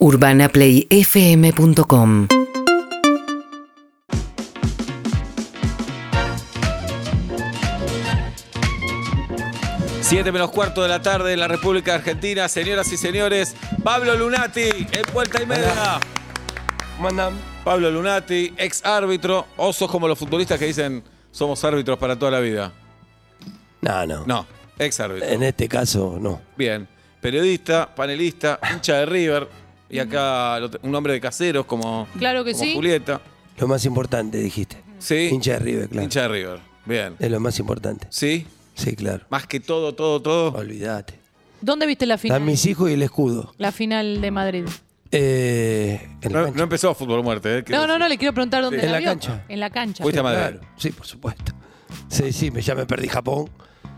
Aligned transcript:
UrbanaPlayFM.com 0.00 2.28
Siete 10.00 10.32
menos 10.32 10.50
cuarto 10.50 10.82
de 10.82 10.88
la 10.88 11.02
tarde 11.02 11.34
en 11.34 11.40
la 11.40 11.48
República 11.48 11.96
Argentina. 11.96 12.48
Señoras 12.48 12.90
y 12.92 12.96
señores, 12.96 13.54
Pablo 13.84 14.16
Lunati, 14.16 14.62
en 14.62 15.12
vuelta 15.12 15.42
y 15.42 15.46
media. 15.46 16.00
Mandan. 16.98 17.34
Pablo 17.62 17.90
Lunati, 17.90 18.54
ex 18.56 18.82
árbitro. 18.86 19.46
O 19.58 19.70
sos 19.72 19.90
como 19.90 20.08
los 20.08 20.18
futbolistas 20.18 20.58
que 20.58 20.64
dicen 20.66 21.04
somos 21.30 21.62
árbitros 21.64 21.98
para 21.98 22.18
toda 22.18 22.30
la 22.30 22.40
vida. 22.40 22.72
No, 23.82 24.06
no. 24.06 24.24
No, 24.24 24.46
ex 24.78 24.98
árbitro. 25.00 25.28
En 25.28 25.42
este 25.42 25.68
caso, 25.68 26.16
no. 26.18 26.40
Bien. 26.56 26.88
Periodista, 27.20 27.94
panelista, 27.94 28.58
hincha 28.72 28.94
de 28.94 29.06
River. 29.06 29.48
Y 29.90 29.98
acá 29.98 30.58
lo 30.60 30.70
te- 30.70 30.78
un 30.82 30.94
hombre 30.94 31.12
de 31.14 31.20
caseros 31.20 31.66
como, 31.66 32.06
Claro 32.18 32.44
que 32.44 32.52
como 32.52 32.64
sí. 32.64 32.74
Julieta. 32.74 33.20
Lo 33.58 33.66
más 33.68 33.84
importante, 33.84 34.38
dijiste. 34.38 34.82
Sí. 34.98 35.28
Hincha 35.32 35.52
de 35.54 35.58
River, 35.60 35.88
claro. 35.88 36.02
Hincha 36.04 36.22
de 36.22 36.28
River. 36.28 36.60
Bien. 36.84 37.14
Es 37.18 37.30
lo 37.30 37.40
más 37.40 37.58
importante. 37.58 38.06
Sí. 38.10 38.46
Sí, 38.74 38.94
claro. 38.94 39.24
Más 39.30 39.46
que 39.46 39.60
todo, 39.60 39.94
todo, 39.94 40.20
todo. 40.22 40.52
Olvídate. 40.52 41.14
¿Dónde 41.60 41.86
viste 41.86 42.06
la 42.06 42.14
Están 42.14 42.22
final? 42.28 42.42
mis 42.42 42.64
hijos 42.66 42.88
y 42.90 42.92
el 42.94 43.02
escudo. 43.02 43.52
La 43.58 43.72
final 43.72 44.20
de 44.20 44.30
Madrid. 44.30 44.64
Eh, 45.10 46.00
en 46.20 46.32
la 46.32 46.38
No, 46.40 46.44
cancha. 46.44 46.56
no 46.58 46.62
empezó 46.64 46.94
fútbol 46.94 47.22
muerte, 47.24 47.58
¿eh? 47.58 47.64
Quiero 47.64 47.80
No, 47.82 47.86
no, 47.86 47.92
decir. 47.94 48.00
no, 48.00 48.08
le 48.08 48.18
quiero 48.18 48.34
preguntar 48.34 48.62
dónde 48.62 48.78
Sí. 48.80 48.86
En 48.86 48.92
la 48.92 48.98
vio. 48.98 49.08
cancha. 49.08 49.44
En 49.48 49.60
la 49.60 49.70
cancha. 49.70 50.02
Fuiste 50.04 50.20
a 50.20 50.22
Madrid. 50.22 50.58
Claro, 50.58 50.60
sí, 50.76 50.90
por 50.90 51.06
supuesto. 51.06 51.52
Sí, 52.08 52.32
sí, 52.32 52.50
me, 52.50 52.60
ya 52.62 52.74
me 52.74 52.86
perdí 52.86 53.08
Japón. 53.08 53.48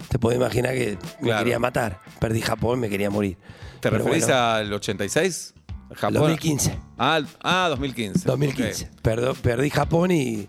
Te 0.09 0.19
puedes 0.19 0.39
imaginar 0.39 0.73
que 0.75 0.97
me 1.21 1.27
Claro. 1.27 1.41
quería 1.45 1.59
matar. 1.59 2.01
Perdí 2.21 2.41
Japón, 2.41 2.81
me 2.81 2.89
quería 2.89 3.11
morir. 3.11 3.37
¿Te 3.81 3.91
Pero 3.91 3.99
referís 3.99 4.25
bueno, 4.27 4.41
al 4.41 4.73
86? 4.73 5.55
Japón. 5.95 6.15
2015. 6.15 6.79
Ah, 6.99 7.15
al- 7.17 7.29
ah, 7.43 7.67
2015. 7.71 8.27
2015. 8.27 8.85
Ok. 8.85 9.01
Perdo- 9.03 9.35
perdí 9.35 9.71
Japón 9.71 10.11
y 10.11 10.49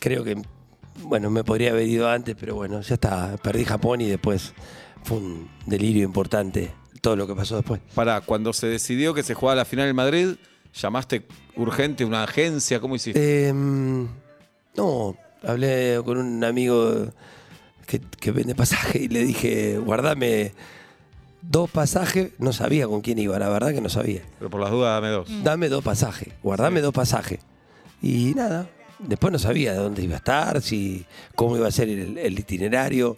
creo 0.00 0.22
que, 0.24 0.40
bueno, 1.02 1.30
me 1.30 1.44
podría 1.44 1.70
haber 1.70 1.88
ido 1.88 2.08
antes, 2.08 2.36
pero 2.38 2.54
bueno, 2.54 2.80
ya 2.80 2.94
está. 2.94 3.36
Perdí 3.42 3.64
Japón 3.64 4.00
y 4.00 4.08
después 4.08 4.52
fue 5.02 5.18
un 5.18 5.50
delirio 5.66 6.04
importante 6.04 6.72
todo 7.00 7.16
lo 7.16 7.26
que 7.26 7.34
pasó 7.34 7.56
después. 7.56 7.80
Para, 7.94 8.20
cuando 8.22 8.52
se 8.52 8.66
decidió 8.66 9.12
que 9.14 9.22
se 9.22 9.34
jugaba 9.34 9.56
la 9.56 9.64
final 9.64 9.88
en 9.88 9.96
Madrid, 9.96 10.28
¿llamaste 10.74 11.26
urgente 11.56 12.04
una 12.04 12.22
agencia? 12.24 12.80
¿Cómo 12.80 12.96
hiciste? 12.96 13.48
Eh, 13.48 13.52
no, 14.76 15.16
hablé 15.42 16.00
con 16.04 16.16
un 16.18 16.42
amigo 16.44 17.08
que, 17.86 18.00
que 18.00 18.30
vende 18.32 18.54
pasaje 18.54 19.00
y 19.02 19.08
le 19.08 19.24
dije, 19.24 19.78
guardame 19.78 20.52
dos 21.48 21.70
pasajes. 21.70 22.32
No 22.38 22.52
sabía 22.52 22.86
con 22.86 23.00
quién 23.00 23.18
iba, 23.18 23.38
la 23.38 23.48
verdad 23.48 23.72
que 23.72 23.80
no 23.80 23.88
sabía. 23.88 24.22
Pero 24.38 24.50
por 24.50 24.60
las 24.60 24.70
dudas, 24.70 24.94
dame 25.00 25.08
dos. 25.12 25.28
Dame 25.42 25.68
dos 25.68 25.84
pasajes, 25.84 26.32
guardame 26.42 26.80
dos 26.80 26.92
pasajes. 26.92 27.40
Y 28.02 28.34
nada, 28.34 28.68
después 28.98 29.32
no 29.32 29.38
sabía 29.38 29.72
de 29.72 29.78
dónde 29.78 30.02
iba 30.02 30.14
a 30.14 30.18
estar, 30.18 30.60
si 30.62 31.06
cómo 31.34 31.56
iba 31.56 31.68
a 31.68 31.70
ser 31.72 31.88
el, 31.88 32.18
el 32.18 32.38
itinerario. 32.38 33.16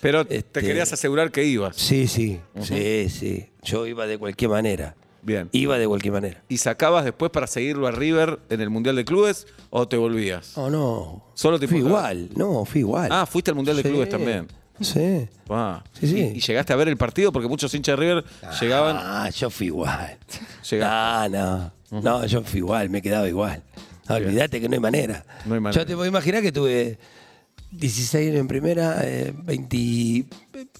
Pero 0.00 0.26
te 0.26 0.36
Este- 0.36 0.60
querías 0.60 0.92
asegurar 0.92 1.30
que 1.30 1.44
ibas. 1.44 1.76
Sí, 1.76 2.06
sí, 2.06 2.40
sí, 2.60 3.08
sí. 3.08 3.48
Yo 3.62 3.86
iba 3.86 4.06
de 4.06 4.18
cualquier 4.18 4.50
manera. 4.50 4.94
Bien. 5.22 5.48
Iba 5.52 5.78
de 5.78 5.88
cualquier 5.88 6.12
manera. 6.12 6.42
¿Y 6.50 6.58
sacabas 6.58 7.02
después 7.06 7.30
para 7.30 7.46
seguirlo 7.46 7.86
a 7.86 7.90
River 7.92 8.40
en 8.50 8.60
el 8.60 8.68
Mundial 8.68 8.94
de 8.96 9.06
Clubes 9.06 9.46
o 9.70 9.88
te 9.88 9.96
volvías? 9.96 10.54
No, 10.58 10.68
no. 10.68 11.24
Solo 11.32 11.58
te 11.58 11.66
Fui 11.66 11.78
igual, 11.78 12.28
no, 12.36 12.66
fui 12.66 12.80
igual. 12.80 13.08
Ah, 13.10 13.24
fuiste 13.24 13.50
al 13.50 13.54
Mundial 13.54 13.78
de 13.78 13.82
Clubes 13.84 14.10
también. 14.10 14.48
Sí. 14.80 15.28
Ah. 15.48 15.82
Sí, 15.98 16.06
sí. 16.08 16.18
¿Y, 16.18 16.38
y 16.38 16.40
llegaste 16.40 16.72
a 16.72 16.76
ver 16.76 16.88
el 16.88 16.96
partido? 16.96 17.30
Porque 17.32 17.48
muchos 17.48 17.72
hinchas 17.74 17.96
de 17.98 18.04
River 18.04 18.24
llegaban. 18.60 18.96
Ah, 18.98 19.30
yo 19.30 19.50
fui 19.50 19.66
igual. 19.68 20.16
Llega- 20.68 21.28
No, 21.28 21.70
no. 21.90 22.00
No, 22.02 22.26
yo 22.26 22.42
fui 22.42 22.58
igual, 22.58 22.90
me 22.90 23.00
quedaba 23.00 23.28
igual. 23.28 23.62
No, 24.08 24.16
olvídate 24.16 24.60
que 24.60 24.68
no 24.68 24.74
hay 24.74 24.80
manera. 24.80 25.24
No 25.44 25.54
hay 25.54 25.60
manera. 25.60 25.80
Yo 25.80 25.86
te 25.86 25.94
puedo 25.94 26.06
imaginar 26.08 26.42
que 26.42 26.50
tuve 26.50 26.98
16 27.70 28.28
años 28.30 28.40
en 28.40 28.48
primera, 28.48 28.98
eh, 29.02 29.32
20. 29.36 30.24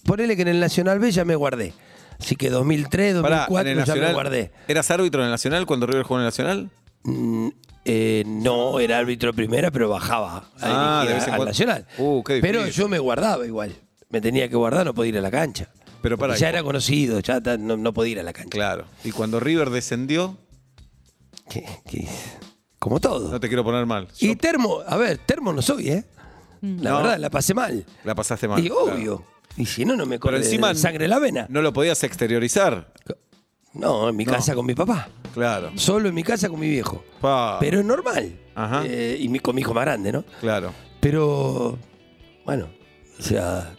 Ponele 0.04 0.34
que 0.36 0.42
en 0.42 0.48
el 0.48 0.60
Nacional 0.60 0.98
B 0.98 1.10
ya 1.12 1.24
me 1.24 1.36
guardé. 1.36 1.72
Así 2.18 2.36
que 2.36 2.50
2003, 2.50 3.14
Pará, 3.22 3.46
2004 3.48 3.70
en 3.70 3.78
el 3.78 3.84
ya 3.84 3.94
me 3.94 4.12
guardé. 4.12 4.52
¿Eras 4.68 4.90
árbitro 4.90 5.20
en 5.20 5.26
el 5.26 5.30
Nacional 5.30 5.66
cuando 5.66 5.86
River 5.86 6.02
jugó 6.02 6.16
en 6.16 6.22
el 6.22 6.26
Nacional? 6.26 6.70
Mm, 7.04 7.48
eh, 7.84 8.22
no, 8.26 8.80
era 8.80 8.98
árbitro 8.98 9.32
primera, 9.34 9.70
pero 9.70 9.88
bajaba 9.88 10.48
a 10.60 11.00
Ah, 11.00 11.04
de 11.06 11.14
vez 11.14 11.24
en 11.24 11.30
al 11.30 11.36
cuando. 11.36 11.44
Nacional. 11.52 11.86
Uh, 11.98 12.22
qué 12.24 12.40
pero 12.40 12.66
yo 12.66 12.88
me 12.88 12.98
guardaba 12.98 13.46
igual. 13.46 13.74
Me 14.14 14.20
tenía 14.20 14.48
que 14.48 14.54
guardar, 14.54 14.86
no 14.86 14.94
podía 14.94 15.08
ir 15.08 15.18
a 15.18 15.20
la 15.20 15.30
cancha. 15.32 15.68
Pero 16.00 16.16
Porque 16.16 16.36
ya 16.38 16.46
¿y 16.46 16.50
era 16.50 16.62
conocido, 16.62 17.18
ya 17.18 17.40
no, 17.58 17.76
no 17.76 17.92
podía 17.92 18.12
ir 18.12 18.20
a 18.20 18.22
la 18.22 18.32
cancha. 18.32 18.50
Claro. 18.50 18.84
Y 19.02 19.10
cuando 19.10 19.40
River 19.40 19.70
descendió, 19.70 20.38
como 22.78 23.00
todo. 23.00 23.30
no 23.32 23.40
te 23.40 23.48
quiero 23.48 23.64
poner 23.64 23.86
mal. 23.86 24.06
Y 24.20 24.28
Yo- 24.28 24.36
termo, 24.36 24.78
a 24.86 24.96
ver, 24.96 25.18
termo 25.18 25.52
no 25.52 25.62
soy, 25.62 25.88
¿eh? 25.88 26.04
La 26.60 26.90
No. 26.90 26.96
verdad, 26.98 27.18
la 27.18 27.28
pasé 27.28 27.54
mal. 27.54 27.84
la 28.04 28.14
pasaste 28.14 28.46
mal. 28.46 28.60
y 28.64 28.68
claro. 28.68 28.84
obvio. 28.84 29.24
Y 29.56 29.66
si 29.66 29.84
no, 29.84 29.96
no 29.96 30.06
me 30.06 30.20
corre 30.20 30.36
encima 30.38 30.72
sangre 30.76 31.04
en 31.06 31.10
la 31.10 31.18
vena. 31.18 31.46
No 31.48 31.60
lo 31.60 31.72
podías 31.72 32.02
exteriorizar. 32.04 32.92
No, 33.72 34.08
en 34.08 34.14
mi 34.16 34.24
No. 34.24 34.32
casa 34.32 34.54
con 34.54 34.64
mi 34.66 34.74
papá. 34.76 35.08
Claro. 35.34 35.72
Solo 35.74 36.08
en 36.08 36.14
mi 36.14 36.22
casa 36.22 36.48
con 36.48 36.60
mi 36.60 36.68
viejo. 36.68 37.04
Pa. 37.20 37.58
Pero 37.58 37.80
es 37.80 37.84
normal. 37.84 38.38
Ajá. 38.54 38.84
Eh, 38.86 39.16
y 39.20 39.28
mi, 39.28 39.40
con 39.40 39.54
mi 39.56 39.62
hijo 39.62 39.74
más 39.74 39.84
grande, 39.84 40.12
¿no? 40.12 40.24
Claro. 40.40 40.72
Pero, 41.00 41.76
bueno, 42.44 42.68
o 43.18 43.22
sea, 43.22 43.74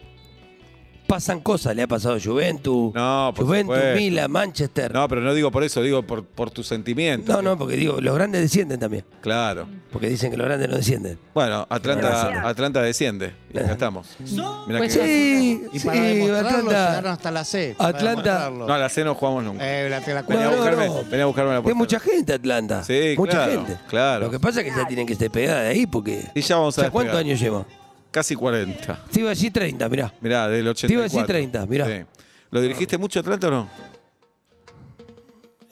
pasan 1.08 1.40
cosas. 1.40 1.76
Le 1.76 1.84
ha 1.84 1.88
pasado 1.88 2.16
a 2.16 2.20
Juventus, 2.20 2.94
No, 2.94 3.34
Juventus, 3.36 3.76
supuesto. 3.76 3.96
Milan, 3.98 4.32
Manchester. 4.32 4.94
No, 4.94 5.08
pero 5.08 5.22
no 5.22 5.34
digo 5.34 5.52
por 5.52 5.64
eso, 5.64 5.82
digo 5.82 6.04
por, 6.04 6.26
por 6.26 6.52
tus 6.52 6.68
sentimientos. 6.68 7.34
no, 7.36 7.42
no, 7.42 7.58
porque 7.58 7.76
digo, 7.78 8.00
los 8.02 8.16
grandes 8.16 8.42
descienden 8.42 8.80
también. 8.80 9.06
Claro. 9.22 9.68
Porque 9.92 10.10
dicen 10.10 10.30
que 10.32 10.38
los 10.38 10.46
grandes 10.48 10.70
no 10.70 10.76
descienden. 10.76 11.18
Bueno, 11.34 11.66
Atlanta, 11.70 12.48
Atlanta 12.48 12.82
desciende. 12.82 13.34
Y 13.54 13.58
acá 13.60 13.72
estamos. 13.74 14.08
Mirá 14.20 14.80
Pues 14.80 14.98
que- 14.98 15.06
Sí, 15.06 15.64
Y 15.72 15.80
sí, 15.80 15.86
para 15.88 16.02
demostrarlo 16.02 16.70
Atlanta. 16.72 17.12
hasta 17.14 17.32
la 17.32 17.46
C. 17.46 17.76
Atlanta-. 17.80 18.50
No, 18.50 18.74
a 18.74 18.78
la 18.78 18.90
C 18.90 19.04
no 19.06 19.16
jugamos 19.16 19.44
nunca. 19.46 19.64
Eh, 19.66 19.90
la, 19.90 20.02
te 20.02 20.14
la 20.14 20.22
Venía, 20.24 20.46
No, 20.46 20.52
a 20.52 20.56
buscarme, 20.56 20.86
no. 20.88 21.04
venía 21.10 21.24
a 21.24 21.28
buscarme 21.28 21.52
la 21.52 21.58
Hay 21.58 21.62
puerta. 21.64 21.78
mucha 21.78 22.00
gente 22.00 22.34
Atlanta. 22.34 22.84
Sí, 22.84 23.16
mucha 23.18 23.32
claro, 23.32 23.52
gente. 23.66 23.78
claro. 23.88 24.26
Lo 24.26 24.32
que 24.32 24.40
pasa 24.40 24.62
es 24.62 24.66
que 24.72 24.78
ya 24.78 24.86
tienen 24.88 25.06
que 25.08 25.14
estar 25.14 25.30
pegadas 25.32 25.64
de 25.64 25.70
ahí 25.70 25.86
porque. 25.88 26.26
Y 26.36 26.42
ya 26.42 26.56
vamos 26.58 26.78
a 26.78 26.82
O 26.82 26.84
sea, 26.84 26.92
¿Cuántos 26.92 27.16
años 27.18 27.40
lleva? 27.40 27.66
Casi 28.16 28.34
40. 28.34 29.04
Te 29.12 29.20
iba 29.20 29.28
a 29.28 29.34
decir 29.36 29.52
30, 29.52 29.90
mirá. 29.90 30.14
Mirá, 30.22 30.48
del 30.48 30.66
84. 30.70 30.88
Te 30.88 30.94
iba 30.94 31.02
a 31.02 31.04
decir 31.04 31.26
30, 31.26 31.66
mirá. 31.66 31.86
Sí. 31.86 32.06
¿Lo 32.50 32.62
dirigiste 32.62 32.98
mucho 32.98 33.20
Atlanta 33.20 33.50
o 33.50 33.52
no? 33.52 33.70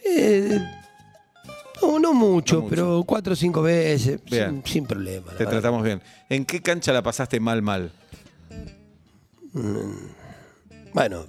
Eh, 0.03 0.59
no, 1.81 1.99
no 1.99 2.13
mucho, 2.13 2.55
No 2.55 2.61
mucho. 2.63 2.69
pero 2.69 3.03
cuatro 3.07 3.31
o 3.31 3.35
cinco 3.37 3.61
veces. 3.61 4.19
Bien. 4.25 4.61
Sin, 4.65 4.73
sin 4.73 4.85
problema. 4.85 5.27
Te 5.31 5.37
verdad. 5.45 5.51
tratamos 5.51 5.83
bien. 5.83 6.01
¿En 6.27 6.43
qué 6.43 6.61
cancha 6.61 6.91
la 6.91 7.01
pasaste 7.01 7.39
mal, 7.39 7.61
mal? 7.61 7.93
Bueno, 10.93 11.25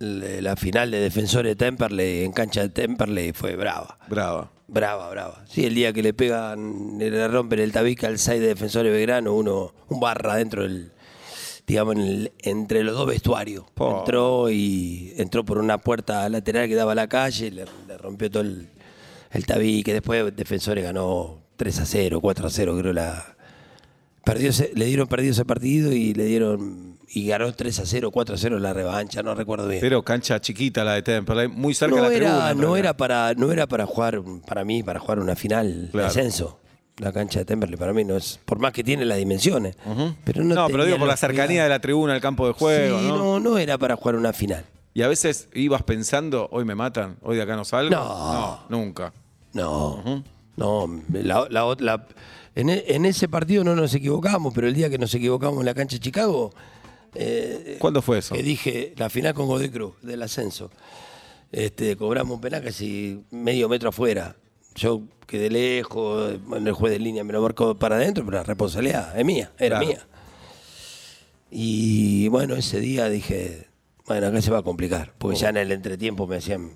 le- 0.00 0.42
la 0.42 0.56
final 0.56 0.90
de 0.90 0.98
Defensores 0.98 1.50
de 1.52 1.56
Temperley 1.64 2.24
en 2.24 2.32
cancha 2.32 2.62
de 2.62 2.70
Temperley 2.70 3.32
fue 3.32 3.54
brava. 3.54 3.98
Brava. 4.08 4.50
Brava, 4.72 5.10
brava. 5.10 5.44
Sí, 5.48 5.64
el 5.64 5.74
día 5.74 5.92
que 5.92 6.02
le 6.02 6.14
pegan, 6.14 6.96
le 6.98 7.26
rompen 7.28 7.58
el 7.58 7.72
tabique 7.72 8.06
al 8.06 8.18
6 8.18 8.40
de 8.40 8.46
Defensores 8.46 8.92
de 8.92 8.96
Belgrano, 8.96 9.34
uno, 9.34 9.74
un 9.88 9.98
barra 9.98 10.36
dentro 10.36 10.62
del, 10.62 10.92
digamos, 11.66 11.96
en 11.96 12.00
el- 12.02 12.32
entre 12.42 12.84
los 12.84 12.94
dos 12.96 13.06
vestuarios. 13.08 13.64
Po. 13.74 13.98
Entró 13.98 14.48
y 14.50 15.12
entró 15.16 15.44
por 15.44 15.58
una 15.58 15.78
puerta 15.78 16.28
lateral 16.28 16.68
que 16.68 16.76
daba 16.76 16.92
a 16.92 16.94
la 16.94 17.08
calle, 17.08 17.50
le, 17.50 17.64
le 17.88 17.98
rompió 17.98 18.30
todo 18.30 18.44
el, 18.44 18.68
el 19.32 19.44
tabique. 19.46 19.92
Después 19.92 20.36
Defensores 20.36 20.84
ganó 20.84 21.40
3 21.56 21.80
a 21.80 21.84
0, 21.86 22.20
4 22.20 22.46
a 22.46 22.50
0, 22.50 22.76
creo 22.78 22.92
la. 22.92 23.36
Perdió 24.24 24.50
le 24.74 24.84
dieron 24.84 25.08
perdido 25.08 25.32
ese 25.32 25.44
partido 25.44 25.92
y 25.92 26.14
le 26.14 26.24
dieron. 26.26 26.89
Y 27.12 27.26
ganó 27.26 27.52
3 27.52 27.80
a 27.80 27.86
0, 27.86 28.10
4 28.12 28.34
a 28.36 28.38
0 28.38 28.56
en 28.58 28.62
la 28.62 28.72
revancha, 28.72 29.20
no 29.22 29.34
recuerdo 29.34 29.66
bien. 29.66 29.80
Pero 29.80 30.04
cancha 30.04 30.40
chiquita 30.40 30.84
la 30.84 30.94
de 30.94 31.02
Temperley, 31.02 31.48
muy 31.48 31.74
cerca 31.74 31.96
no 31.96 32.02
de 32.04 32.08
la 32.10 32.14
era, 32.16 32.26
tribuna. 32.46 32.54
no 32.68 32.76
era 32.76 32.96
para, 32.96 33.34
no 33.34 33.50
era 33.50 33.66
para 33.66 33.84
jugar, 33.86 34.22
para 34.46 34.64
mí, 34.64 34.82
para 34.84 35.00
jugar 35.00 35.18
una 35.18 35.34
final 35.34 35.88
Claro. 35.90 36.04
de 36.04 36.08
ascenso. 36.08 36.60
La 36.98 37.12
cancha 37.12 37.40
de 37.40 37.44
Temperley 37.46 37.76
para 37.78 37.92
mí 37.92 38.04
no 38.04 38.16
es, 38.16 38.38
por 38.44 38.58
más 38.60 38.72
que 38.72 38.84
tiene 38.84 39.04
las 39.06 39.18
dimensiones. 39.18 39.74
Pero 40.24 40.44
no, 40.44 40.54
No, 40.54 40.66
pero 40.68 40.84
digo 40.84 40.98
por 40.98 41.08
la 41.08 41.16
cercanía 41.16 41.64
de 41.64 41.68
la 41.68 41.80
tribuna, 41.80 42.14
el 42.14 42.20
campo 42.20 42.46
de 42.46 42.52
juego, 42.52 43.00
Sí, 43.00 43.08
¿no? 43.08 43.16
no, 43.16 43.40
no 43.40 43.58
era 43.58 43.76
para 43.76 43.96
jugar 43.96 44.14
una 44.14 44.32
final. 44.32 44.64
Y 44.94 45.02
a 45.02 45.08
veces 45.08 45.48
ibas 45.54 45.82
pensando, 45.82 46.48
hoy 46.52 46.64
me 46.64 46.74
matan, 46.76 47.16
hoy 47.22 47.36
de 47.36 47.42
acá 47.42 47.56
no 47.56 47.64
salgo. 47.64 47.90
No. 47.90 48.60
nunca. 48.68 49.12
No, 49.52 50.22
no, 50.56 51.00
la, 51.12 51.46
la 51.50 51.64
ot- 51.64 51.80
la- 51.80 52.06
en, 52.54 52.68
en 52.70 53.04
ese 53.04 53.28
partido 53.28 53.64
no 53.64 53.74
nos 53.74 53.94
equivocamos, 53.94 54.52
pero 54.54 54.68
el 54.68 54.74
día 54.74 54.90
que 54.90 54.98
nos 54.98 55.12
equivocamos 55.14 55.60
en 55.60 55.66
la 55.66 55.74
cancha 55.74 55.96
de 55.96 56.00
Chicago, 56.00 56.52
eh, 57.14 57.76
¿Cuándo 57.80 58.02
fue 58.02 58.18
eso? 58.18 58.34
que 58.34 58.42
dije 58.42 58.94
la 58.96 59.10
final 59.10 59.34
con 59.34 59.46
Godoy 59.46 59.68
Cruz 59.70 59.94
del 60.02 60.22
ascenso. 60.22 60.70
Este, 61.52 61.96
cobramos 61.96 62.36
un 62.36 62.40
penal 62.40 62.62
casi 62.62 63.20
medio 63.30 63.68
metro 63.68 63.88
afuera. 63.88 64.36
Yo 64.76 65.02
quedé 65.26 65.50
lejos, 65.50 66.38
el 66.56 66.72
juez 66.72 66.92
de 66.92 66.98
línea 67.00 67.24
me 67.24 67.32
lo 67.32 67.42
marcó 67.42 67.76
para 67.76 67.96
adentro, 67.96 68.24
pero 68.24 68.38
la 68.38 68.44
responsabilidad 68.44 69.18
es 69.18 69.24
mía, 69.24 69.50
era 69.58 69.78
Claro. 69.80 69.86
mía. 69.94 70.06
Y 71.50 72.28
bueno, 72.28 72.54
ese 72.54 72.78
día 72.80 73.08
dije, 73.08 73.66
bueno, 74.06 74.28
acá 74.28 74.40
se 74.40 74.50
va 74.50 74.58
a 74.58 74.62
complicar, 74.62 75.12
porque 75.18 75.36
ya 75.38 75.48
en 75.48 75.56
el 75.56 75.72
entretiempo 75.72 76.26
me 76.26 76.36
hacían 76.36 76.72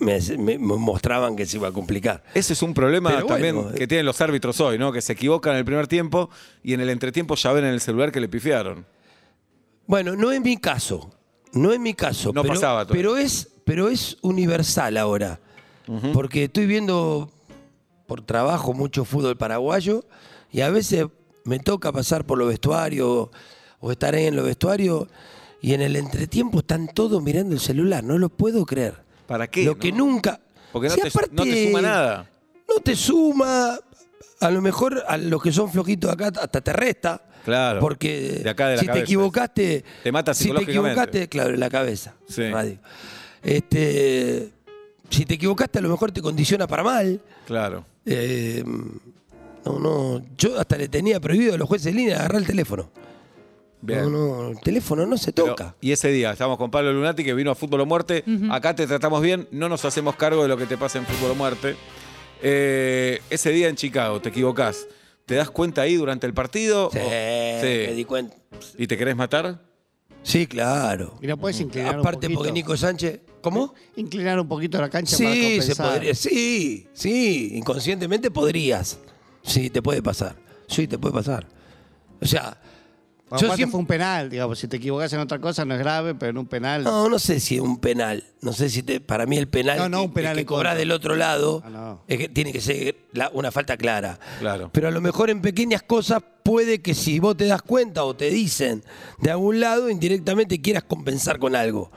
me, 0.00 0.18
me- 0.38 0.58
mostraban 0.58 1.36
que 1.36 1.46
se 1.46 1.58
iba 1.58 1.68
a 1.68 1.72
complicar. 1.72 2.24
Ese 2.34 2.54
es 2.54 2.62
un 2.62 2.74
problema 2.74 3.24
también 3.26 3.72
que 3.74 3.84
eh. 3.84 3.86
tienen 3.86 4.06
los 4.06 4.20
árbitros 4.20 4.60
hoy, 4.60 4.76
¿no? 4.78 4.90
Que 4.92 5.00
se 5.00 5.12
equivocan 5.12 5.52
en 5.52 5.58
el 5.60 5.64
primer 5.64 5.86
tiempo 5.86 6.30
y 6.62 6.72
en 6.74 6.80
el 6.80 6.88
entretiempo 6.90 7.36
ya 7.36 7.52
ven 7.52 7.64
en 7.64 7.72
el 7.74 7.80
celular 7.80 8.10
que 8.10 8.20
le 8.20 8.28
pifiaron. 8.28 8.86
Bueno, 9.86 10.16
no 10.16 10.32
es 10.32 10.40
mi 10.40 10.56
caso. 10.56 11.10
No 11.52 11.72
es 11.72 11.80
mi 11.80 11.94
caso. 11.94 12.32
No 12.32 12.42
pero, 12.42 12.54
pasaba 12.54 12.84
todavía. 12.84 13.02
pero 13.02 13.16
es, 13.16 13.48
pero 13.64 13.88
es 13.88 14.16
universal 14.22 14.96
ahora. 14.96 15.40
Porque 16.14 16.44
estoy 16.44 16.64
viendo 16.66 17.30
por 18.06 18.22
trabajo 18.22 18.72
mucho 18.72 19.04
fútbol 19.04 19.36
paraguayo 19.36 20.04
y 20.50 20.62
a 20.62 20.70
veces 20.70 21.06
me 21.44 21.58
toca 21.58 21.92
pasar 21.92 22.24
por 22.24 22.38
los 22.38 22.48
vestuarios 22.48 23.28
o 23.80 23.92
estar 23.92 24.14
ahí 24.14 24.24
en 24.26 24.36
los 24.36 24.46
vestuarios 24.46 25.08
y 25.60 25.74
en 25.74 25.82
el 25.82 25.96
entretiempo 25.96 26.60
están 26.60 26.88
todos 26.88 27.22
mirando 27.22 27.54
el 27.54 27.60
celular. 27.60 28.02
No 28.02 28.16
lo 28.18 28.30
puedo 28.30 28.64
creer. 28.64 28.94
¿Para 29.26 29.46
qué, 29.48 29.64
Lo 29.64 29.72
no? 29.74 29.78
que 29.78 29.92
nunca. 29.92 30.40
Porque 30.72 30.88
no 30.88 30.94
Si 30.94 31.00
te- 31.02 31.08
aparte- 31.08 31.34
no 31.34 31.42
te 31.44 31.66
suma 31.66 31.82
nada. 31.82 32.30
No 32.66 32.74
te 32.82 32.96
suma. 32.96 33.78
A 34.40 34.50
lo 34.50 34.62
mejor 34.62 35.04
a 35.06 35.16
los 35.18 35.42
que 35.42 35.52
son 35.52 35.70
flojitos 35.70 36.10
acá 36.10 36.28
hasta 36.40 36.60
te 36.62 36.72
resta. 36.72 37.22
Claro. 37.44 37.80
Porque 37.80 38.40
De 38.42 38.50
acá 38.50 38.68
de 38.68 38.76
la 38.76 38.80
si 38.80 38.86
cabeza. 38.86 39.00
te 39.04 39.04
equivocaste. 39.04 39.84
Te 40.02 40.12
mata 40.12 40.32
Si 40.34 40.50
te 40.50 40.62
equivocaste, 40.62 41.28
claro, 41.28 41.54
en 41.54 41.60
la 41.60 41.68
cabeza. 41.70 42.14
Sí. 42.28 42.48
radio. 42.50 42.78
Este, 43.42 44.50
si 45.10 45.24
te 45.26 45.34
equivocaste, 45.34 45.78
a 45.78 45.82
lo 45.82 45.90
mejor 45.90 46.10
te 46.12 46.22
condiciona 46.22 46.66
para 46.66 46.82
mal. 46.82 47.20
Claro. 47.46 47.84
Eh, 48.06 48.64
no, 49.66 49.78
no. 49.78 50.22
Yo 50.38 50.58
hasta 50.58 50.76
le 50.76 50.88
tenía 50.88 51.20
prohibido 51.20 51.54
a 51.54 51.58
los 51.58 51.68
jueces 51.68 51.86
de 51.86 51.92
línea 51.92 52.16
agarrar 52.20 52.40
el 52.40 52.46
teléfono. 52.46 52.90
Bien. 53.82 54.00
No, 54.00 54.08
no, 54.10 54.48
el 54.50 54.60
teléfono 54.60 55.04
no 55.04 55.18
se 55.18 55.32
Pero- 55.34 55.48
toca. 55.48 55.74
y 55.82 55.92
ese 55.92 56.08
día, 56.08 56.32
estamos 56.32 56.56
con 56.56 56.70
Pablo 56.70 56.90
Lunati 56.94 57.22
que 57.22 57.34
vino 57.34 57.50
a 57.50 57.54
Fútbol 57.54 57.82
o 57.82 57.86
Muerte. 57.86 58.24
Acá 58.50 58.74
te 58.74 58.86
tratamos 58.86 59.20
bien, 59.20 59.46
no 59.50 59.68
nos 59.68 59.84
hacemos 59.84 60.16
cargo 60.16 60.40
de 60.42 60.48
lo 60.48 60.56
que 60.56 60.64
te 60.64 60.78
pasa 60.78 60.98
en 60.98 61.04
Fútbol 61.04 61.32
o 61.32 61.34
Muerte. 61.34 61.76
Eh, 62.42 63.20
ese 63.28 63.50
día 63.50 63.68
en 63.68 63.76
Chicago, 63.76 64.20
te 64.22 64.30
equivocás. 64.30 64.86
¿Te 65.26 65.34
das 65.36 65.50
cuenta 65.50 65.82
ahí 65.82 65.94
durante 65.96 66.26
el 66.26 66.34
partido? 66.34 66.90
Sí, 66.92 66.98
O- 66.98 67.08
me 67.08 67.92
di 67.94 68.04
cuenta. 68.04 68.36
¿Y 68.76 68.86
te 68.86 68.96
querés 68.98 69.16
matar? 69.16 69.62
Sí, 70.22 70.46
claro. 70.46 71.18
Y 71.20 71.26
no 71.26 71.36
puedes 71.36 71.60
inclinar 71.60 71.96
Aparte, 71.98 72.26
un 72.26 72.32
poquito. 72.34 72.38
porque 72.38 72.52
Nico 72.52 72.76
Sánchez. 72.76 73.20
¿Cómo? 73.42 73.74
Inclinar 73.96 74.40
un 74.40 74.48
poquito 74.48 74.80
la 74.80 74.88
cancha 74.88 75.16
para 75.18 75.32
Sí, 75.34 75.40
compensar. 75.42 75.76
se 75.76 75.82
podría. 75.82 76.14
Sí, 76.14 76.88
sí, 76.94 77.50
inconscientemente 77.54 78.30
podrías. 78.30 78.98
Sí, 79.42 79.68
te 79.68 79.82
puede 79.82 80.02
pasar. 80.02 80.36
Sí, 80.66 80.86
te 80.88 80.96
puede 80.98 81.12
pasar. 81.14 81.46
O 82.22 82.26
sea, 82.26 82.58
yo 83.40 83.46
siempre. 83.54 83.66
fue 83.70 83.80
un 83.80 83.86
penal, 83.86 84.30
digamos. 84.30 84.58
Si 84.58 84.68
te 84.68 84.76
equivocas 84.76 85.12
en 85.12 85.20
otra 85.20 85.38
cosa 85.38 85.64
no 85.64 85.74
es 85.74 85.80
grave, 85.80 86.14
pero 86.14 86.30
en 86.30 86.38
un 86.38 86.46
penal. 86.46 86.84
No, 86.84 87.08
no 87.08 87.18
sé 87.18 87.40
si 87.40 87.56
es 87.56 87.60
un 87.60 87.78
penal. 87.78 88.24
No 88.40 88.52
sé 88.52 88.68
si 88.68 88.82
te, 88.82 89.00
para 89.00 89.26
mí 89.26 89.36
el 89.38 89.48
penal, 89.48 89.78
No, 89.78 89.88
no, 89.88 89.98
que- 90.00 90.04
un 90.06 90.12
penal 90.12 90.36
que 90.36 90.44
cobras 90.46 90.76
del 90.76 90.90
otro 90.92 91.16
lado 91.16 91.62
Ah, 91.64 91.70
no. 91.70 92.02
es 92.08 92.18
que 92.18 92.28
tiene 92.28 92.52
que 92.52 92.60
ser 92.60 92.96
la- 93.12 93.30
una 93.32 93.50
falta 93.52 93.76
clara. 93.76 94.18
Claro. 94.40 94.70
Pero 94.72 94.88
a 94.88 94.90
lo 94.90 95.00
mejor 95.00 95.30
en 95.30 95.40
pequeñas 95.40 95.82
cosas 95.82 96.22
puede 96.42 96.82
que 96.82 96.94
si 96.94 97.18
vos 97.20 97.36
te 97.36 97.46
das 97.46 97.62
cuenta 97.62 98.04
o 98.04 98.14
te 98.14 98.30
dicen 98.30 98.84
de 99.20 99.30
algún 99.30 99.60
lado, 99.60 99.88
indirectamente 99.88 100.60
quieras 100.60 100.82
compensar 100.84 101.38
con 101.38 101.56
algo. 101.56 101.90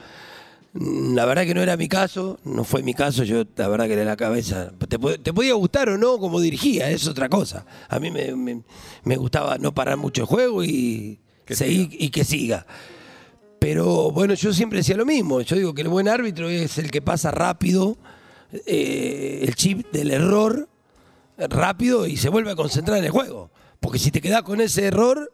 Mm, 0.74 1.14
La 1.14 1.24
verdad 1.24 1.44
que 1.44 1.54
no 1.54 1.62
era 1.62 1.76
mi 1.76 1.88
caso, 1.88 2.38
no 2.44 2.62
fue 2.64 2.82
mi 2.82 2.94
caso, 2.94 3.24
yo 3.24 3.44
la 3.56 3.68
verdad 3.68 3.86
que 3.86 3.94
era 3.94 4.04
la 4.04 4.16
cabeza. 4.16 4.70
Te, 4.88 4.98
te 4.98 5.32
podía 5.32 5.54
gustar 5.54 5.88
o 5.88 5.98
no 5.98 6.18
como 6.18 6.40
dirigía, 6.40 6.90
es 6.90 7.06
otra 7.08 7.28
cosa. 7.28 7.64
A 7.88 7.98
mí 7.98 8.10
me, 8.10 8.34
me- 8.36 8.62
me 9.04 9.16
gustaba 9.16 9.56
no 9.58 9.74
parar 9.74 9.96
mucho 9.96 10.22
el 10.22 10.26
juego 10.28 10.62
y 10.64 11.20
Que 11.48 11.56
seguir 11.56 11.88
y 11.90 12.10
que 12.10 12.24
siga. 12.24 12.66
Pero 13.58 14.10
bueno, 14.10 14.34
yo 14.34 14.52
siempre 14.52 14.80
decía 14.80 14.96
lo 14.96 15.06
mismo. 15.06 15.40
Yo 15.40 15.56
digo 15.56 15.74
que 15.74 15.80
el 15.82 15.88
buen 15.88 16.06
árbitro 16.06 16.48
es 16.48 16.76
el 16.76 16.90
que 16.90 17.00
pasa 17.00 17.30
rápido 17.30 17.96
eh, 18.66 19.40
el 19.42 19.54
chip 19.54 19.90
del 19.92 20.10
error 20.10 20.68
rápido 21.38 22.06
y 22.06 22.16
se 22.16 22.28
vuelve 22.28 22.50
a 22.50 22.56
concentrar 22.56 22.98
en 22.98 23.04
el 23.04 23.10
juego. 23.10 23.50
Porque 23.80 23.98
si 23.98 24.10
te 24.10 24.20
quedás 24.20 24.42
con 24.42 24.60
ese 24.60 24.86
error. 24.86 25.32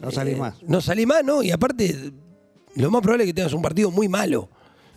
No 0.00 0.10
salís 0.10 0.34
eh, 0.34 0.38
más. 0.38 0.62
No 0.62 0.80
salís 0.80 1.06
más, 1.06 1.24
¿no? 1.24 1.42
Y 1.42 1.50
aparte, 1.52 2.12
lo 2.74 2.90
más 2.90 3.00
probable 3.00 3.24
es 3.24 3.28
que 3.28 3.34
tengas 3.34 3.52
un 3.52 3.62
partido 3.62 3.90
muy 3.90 4.08
malo. 4.08 4.48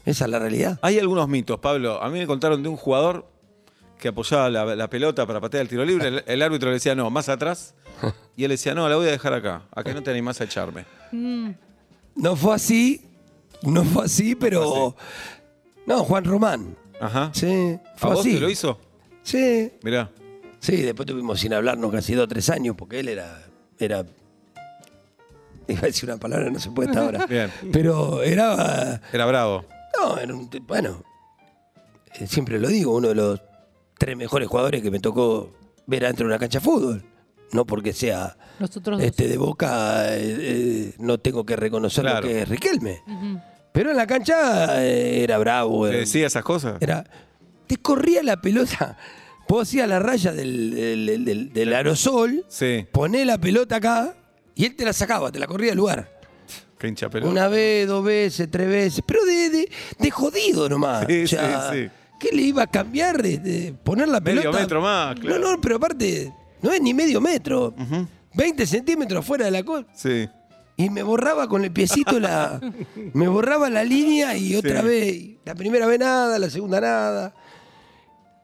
Esa 0.05 0.25
es 0.25 0.31
la 0.31 0.39
realidad. 0.39 0.79
Hay 0.81 0.97
algunos 0.99 1.27
mitos, 1.29 1.59
Pablo. 1.59 2.01
A 2.01 2.09
mí 2.09 2.19
me 2.19 2.27
contaron 2.27 2.63
de 2.63 2.69
un 2.69 2.77
jugador 2.77 3.25
que 3.99 4.07
apoyaba 4.07 4.49
la, 4.49 4.75
la 4.75 4.89
pelota 4.89 5.27
para 5.27 5.39
patear 5.39 5.61
el 5.61 5.67
tiro 5.67 5.85
libre. 5.85 6.07
El, 6.07 6.23
el 6.25 6.41
árbitro 6.41 6.69
le 6.69 6.75
decía, 6.75 6.95
no, 6.95 7.09
más 7.11 7.29
atrás. 7.29 7.75
Y 8.35 8.45
él 8.45 8.51
decía, 8.51 8.73
no, 8.73 8.87
la 8.87 8.95
voy 8.95 9.05
a 9.09 9.11
dejar 9.11 9.33
acá. 9.33 9.63
A 9.75 9.83
que 9.83 9.93
no 9.93 10.01
te 10.01 10.09
animás 10.11 10.39
a 10.39 10.45
echarme. 10.45 10.85
No 11.11 12.35
fue 12.37 12.55
así, 12.55 13.05
no 13.63 13.83
fue 13.83 14.05
así, 14.05 14.33
pero. 14.33 14.95
No, 15.85 16.05
Juan 16.05 16.23
Román. 16.23 16.77
Ajá. 17.01 17.31
Sí, 17.33 17.77
¿A 17.95 17.97
fue 17.97 18.09
vos 18.11 18.19
así. 18.21 18.35
te 18.35 18.39
lo 18.39 18.49
hizo? 18.49 18.79
Sí, 19.23 19.73
Mirá. 19.83 20.09
sí, 20.59 20.77
después 20.83 21.05
tuvimos 21.05 21.37
sin 21.41 21.53
hablarnos 21.53 21.91
casi 21.91 22.13
dos 22.13 22.23
o 22.23 22.27
tres 22.29 22.49
años 22.49 22.75
porque 22.77 23.01
él 23.01 23.09
era. 23.09 23.43
era 23.77 24.05
Iba 25.67 25.81
a 25.81 25.85
decir 25.87 26.09
una 26.09 26.17
palabra, 26.17 26.49
no 26.49 26.59
se 26.59 26.71
puede 26.71 26.89
hasta 26.89 27.01
ahora. 27.01 27.25
Bien. 27.29 27.51
Pero 27.73 28.23
era. 28.23 29.01
Era 29.11 29.25
bravo. 29.25 29.65
No, 29.97 30.17
era 30.17 30.33
un, 30.33 30.49
bueno, 30.65 31.03
eh, 32.17 32.25
siempre 32.25 32.57
lo 32.57 32.69
digo, 32.69 32.95
uno 32.95 33.09
de 33.09 33.15
los 33.15 33.41
tres 33.99 34.17
mejores 34.17 34.47
jugadores 34.47 34.81
que 34.81 34.89
me 34.89 34.99
tocó 34.99 35.53
ver 35.85 36.05
adentro 36.05 36.25
de 36.25 36.31
una 36.31 36.39
cancha 36.39 36.57
de 36.57 36.65
fútbol. 36.65 37.03
No 37.51 37.65
porque 37.65 37.93
sea 37.93 38.35
Nosotros 38.59 38.97
dos. 38.99 39.05
este 39.07 39.27
de 39.27 39.37
boca, 39.37 40.15
eh, 40.17 40.37
eh, 40.39 40.93
no 40.99 41.19
tengo 41.19 41.45
que 41.45 41.55
reconocer 41.55 42.03
Claro. 42.03 42.21
lo 42.21 42.27
que 42.27 42.41
es 42.41 42.49
Riquelme. 42.49 43.01
Pero 43.71 43.91
en 43.91 43.97
la 43.97 44.07
cancha 44.07 44.83
eh, 44.83 45.23
era 45.23 45.37
bravo. 45.37 45.85
¿Te 45.85 45.91
Era, 45.91 45.99
decía 45.99 46.25
esas 46.27 46.43
cosas? 46.43 46.77
era- 46.81 47.03
te 47.67 47.77
corría 47.77 48.23
la 48.23 48.41
pelota, 48.41 48.97
vos 49.47 49.67
hacías 49.67 49.87
la 49.87 49.99
raya 49.99 50.31
del, 50.31 50.71
del- 51.05 51.25
del- 51.25 51.53
del 51.53 51.73
aerosol, 51.73 52.45
Sí. 52.47 52.85
poné 52.91 53.25
la 53.25 53.37
pelota 53.39 53.75
acá 53.75 54.15
y 54.55 54.65
él 54.65 54.75
te 54.75 54.85
la 54.85 54.93
sacaba, 54.93 55.31
te 55.31 55.37
la 55.39 55.45
corría 55.47 55.69
del 55.69 55.77
lugar. 55.77 56.19
Qué 56.79 56.87
hincha 56.87 57.09
pelota. 57.09 57.29
Una 57.31 57.47
vez, 57.47 57.87
dos 57.87 58.03
veces, 58.05 58.49
tres 58.49 58.67
veces, 58.69 59.03
pero 59.05 59.23
de, 59.25 59.49
de, 59.49 59.69
de 59.99 60.11
jodido 60.11 60.69
nomás. 60.69 61.05
Sí, 61.07 61.23
o 61.23 61.27
sea, 61.27 61.71
sí, 61.73 61.83
sí. 61.83 61.89
¿Qué 62.19 62.29
le 62.35 62.41
iba 62.41 62.63
a 62.63 62.67
cambiar? 62.67 63.21
De, 63.23 63.37
de 63.37 63.73
poner 63.73 64.07
la 64.09 64.19
Medio 64.19 64.41
pelota. 64.41 64.59
metro 64.59 64.81
más, 64.81 65.19
claro. 65.19 65.39
No, 65.39 65.51
no, 65.55 65.61
pero 65.61 65.77
aparte, 65.77 66.33
no 66.61 66.71
es 66.71 66.81
ni 66.81 66.93
medio 66.93 67.21
metro. 67.21 67.73
20 68.33 68.65
centímetros 68.67 69.25
fuera 69.25 69.45
de 69.45 69.51
la 69.51 69.63
cosa. 69.63 69.87
Sí. 69.93 70.27
Y 70.77 70.89
me 70.89 71.03
borraba 71.03 71.47
con 71.47 71.63
el 71.63 71.71
piecito 71.71 72.19
la. 72.19 72.59
me 73.13 73.27
borraba 73.27 73.69
la 73.69 73.83
línea 73.83 74.35
y 74.37 74.55
otra 74.55 74.81
Sí. 74.81 74.87
vez. 74.87 75.25
La 75.45 75.55
primera 75.55 75.85
vez 75.87 75.99
nada, 75.99 76.37
la 76.39 76.49
segunda 76.49 76.79
nada. 76.81 77.33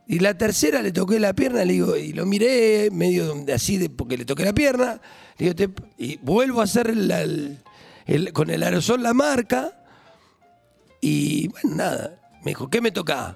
Y 0.07 0.19
la 0.19 0.37
tercera 0.37 0.81
le 0.81 0.91
toqué 0.91 1.19
la 1.19 1.33
pierna, 1.33 1.65
le 1.65 1.73
digo, 1.73 1.97
y 1.97 2.13
lo 2.13 2.25
miré 2.25 2.89
medio 2.91 3.33
así 3.53 3.77
de, 3.77 3.89
porque 3.89 4.17
le 4.17 4.25
toqué 4.25 4.43
la 4.45 4.53
pierna. 4.53 5.01
Le 5.37 5.53
digo, 5.53 5.55
te- 5.55 5.83
y 5.97 6.17
vuelvo 6.17 6.61
a 6.61 6.65
hacer 6.65 6.89
el- 6.89 7.57
el- 8.05 8.31
con 8.33 8.49
el 8.49 8.61
aerosol 8.63 9.01
la 9.01 9.13
marca. 9.13 9.71
Y 11.01 11.47
bueno, 11.49 11.75
nada. 11.75 12.19
Me 12.43 12.51
dijo, 12.51 12.69
¿qué 12.69 12.81
me 12.81 12.91
toca? 12.91 13.35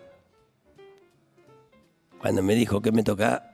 Cuando 2.20 2.44
me 2.44 2.56
dijo, 2.56 2.82
¿qué 2.82 2.92
me 2.92 3.04
toca? 3.04 3.52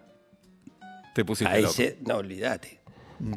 Te 1.14 1.24
pusiste 1.24 1.54
Ahí 1.54 1.62
loco. 1.62 1.74
se, 1.74 1.98
no, 2.06 2.18
olvídate. 2.18 2.80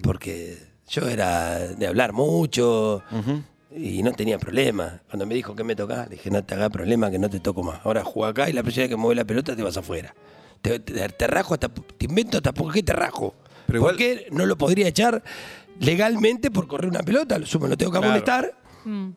Porque 0.03 0.59
yo 0.89 1.09
era 1.09 1.59
de 1.59 1.87
hablar 1.87 2.13
mucho 2.13 3.03
y 3.75 4.03
no 4.03 4.13
tenía 4.13 4.39
problema. 4.39 5.03
Cuando 5.09 5.27
me 5.27 5.35
dijo 5.35 5.55
que 5.55 5.63
me 5.65 5.77
tocaba, 5.77 6.05
le 6.05 6.17
dije, 6.17 6.31
no 6.31 6.43
te 6.45 6.55
hagas 6.55 6.71
problema 6.71 7.11
que 7.11 7.19
no 7.19 7.29
te 7.31 7.41
toco 7.41 7.63
más. 7.63 7.81
Ahora 7.85 8.03
juega 8.05 8.31
acá 8.31 8.51
y 8.51 8.53
la 8.53 8.63
próxima 8.63 8.83
vez 8.85 8.91
que 8.91 8.97
mueve 8.97 9.15
la 9.15 9.25
pelota 9.25 9.55
te 9.55 9.63
vas 9.63 9.77
afuera. 9.77 10.15
Te, 10.63 10.81
te- 10.81 11.09
te 11.09 11.27
rajo 11.29 11.55
hasta, 11.55 11.69
te 11.69 12.07
invento 12.07 12.39
hasta 12.39 12.53
por 12.53 12.73
qué 12.73 12.83
te 12.83 12.93
rajo. 12.93 13.35
Pero 13.67 13.79
igual- 13.79 13.93
¿Por 13.95 13.99
qué 13.99 14.27
no 14.33 14.47
lo 14.47 14.57
podría 14.57 14.89
echar 14.89 15.23
legalmente 15.79 16.51
por 16.51 16.67
correr 16.67 16.91
una 16.91 17.03
pelota? 17.03 17.39
Lo 17.39 17.47
sumo, 17.47 17.69
lo 17.69 17.77
tengo 17.77 17.93
que 17.93 17.99
Claro. 17.99 18.13
amonestar. 18.13 18.55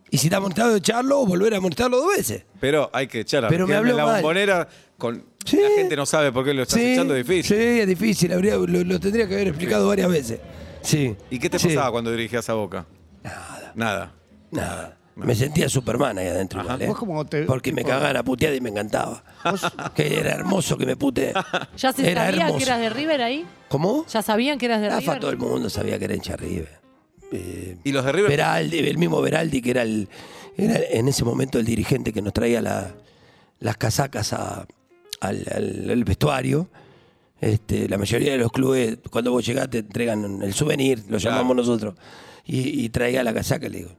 Y 0.10 0.18
si 0.18 0.27
está 0.27 0.38
amonestado, 0.38 0.75
echarlo 0.75 1.22
o 1.22 1.25
volver 1.25 1.53
a 1.53 1.58
amonestarlo 1.58 1.98
dos 1.98 2.15
veces. 2.18 2.44
Pero 2.60 2.89
hay 2.94 3.08
que 3.08 3.22
echar 3.22 3.46
a 3.46 3.48
Pero 3.48 3.65
me 3.68 3.75
habló 3.75 3.91
en 3.91 3.98
la 3.98 4.06
mal. 4.06 4.15
bombonera. 4.15 4.68
Con... 4.98 5.30
Sí. 5.45 5.57
La 5.62 5.69
gente 5.75 5.95
no 5.95 6.05
sabe 6.05 6.31
por 6.31 6.45
qué 6.45 6.53
lo 6.53 6.63
estás 6.63 6.79
echando 6.79 7.13
difícil. 7.13 7.57
Sí, 7.57 7.79
es 7.81 7.88
difícil. 7.88 8.31
habría- 8.33 8.55
lo, 8.55 8.67
lo 8.67 9.00
tendría 9.00 9.27
que 9.27 9.33
haber 9.36 9.48
explicado 9.50 9.88
varias 9.88 10.10
veces. 10.10 10.39
Sí. 10.81 11.15
¿Y 11.29 11.39
qué 11.39 11.50
te 11.50 11.60
Sí. 11.60 11.69
pasaba 11.69 11.91
cuando 11.91 12.12
dirigías 12.12 12.48
a 12.50 12.53
Boca? 12.53 12.86
Nada. 13.24 13.71
Nada. 13.75 14.13
Nada. 14.51 14.98
Me 15.15 15.36
sentía 15.36 15.67
Superman 15.69 16.17
ahí 16.17 16.27
adentro. 16.27 16.62
Igual, 16.62 16.81
¿eh? 16.81 16.88
Vos 16.88 16.98
como 16.98 17.25
te- 17.25 17.43
Porque 17.43 17.71
me 17.74 17.83
cagaban 17.83 18.15
a 18.17 18.24
puteada 18.24 18.55
y 18.55 18.62
me 18.62 18.69
encantaba. 18.69 19.24
que 19.93 20.19
era 20.19 20.31
hermoso 20.31 20.77
que 20.77 20.86
me 20.86 20.95
pute. 20.95 21.33
¿Ya 21.77 21.91
se 21.93 22.10
era 22.10 22.25
sabía 22.25 22.41
hermoso. 22.43 22.57
que 22.57 22.63
eras 22.63 22.79
de 22.79 22.89
River 22.89 23.21
ahí? 23.21 23.45
¿Cómo? 23.67 24.05
¿Ya 24.07 24.21
sabían 24.21 24.57
que 24.57 24.65
eras 24.67 24.81
de 24.81 24.89
Rafa, 24.89 25.00
River? 25.01 25.19
todo 25.19 25.31
el 25.31 25.38
mundo 25.38 25.69
sabía 25.69 26.00
que 26.00 26.05
era 26.05 26.15
hincha 26.15 26.36
River. 26.38 26.79
Eh, 27.31 27.77
¿Y 27.83 27.91
los 27.91 28.03
de 28.05 28.12
River? 28.12 28.29
Veraldi, 28.31 28.79
el 28.79 28.98
mismo 28.98 29.21
Veraldi, 29.21 29.62
que 29.62 29.71
era, 29.71 29.83
el, 29.83 30.07
era 30.57 30.79
en 30.89 31.07
ese 31.07 31.24
momento 31.24 31.60
el 31.60 31.65
dirigente 31.65 32.12
que 32.13 32.21
nos 32.21 32.33
traía 32.33 32.62
la- 32.62 32.93
las 33.60 33.77
casacas 33.77 34.33
a- 34.33 34.65
al, 35.21 35.45
al- 35.53 35.89
al 35.89 36.03
vestuario. 36.03 36.69
Este, 37.39 37.89
la 37.89 37.97
mayoría 37.97 38.33
de 38.33 38.37
los 38.37 38.51
clubes, 38.51 38.99
cuando 39.09 39.31
vos 39.31 39.43
llegás, 39.45 39.69
te 39.69 39.79
entregan 39.79 40.41
el 40.43 40.53
souvenir, 40.53 40.99
lo 41.09 41.17
Claro. 41.17 41.37
llamamos 41.37 41.55
nosotros. 41.55 41.95
Y, 42.45 42.83
y 42.85 42.89
traía 42.89 43.23
la 43.23 43.33
casaca 43.33 43.67
le 43.69 43.77
digo, 43.79 43.91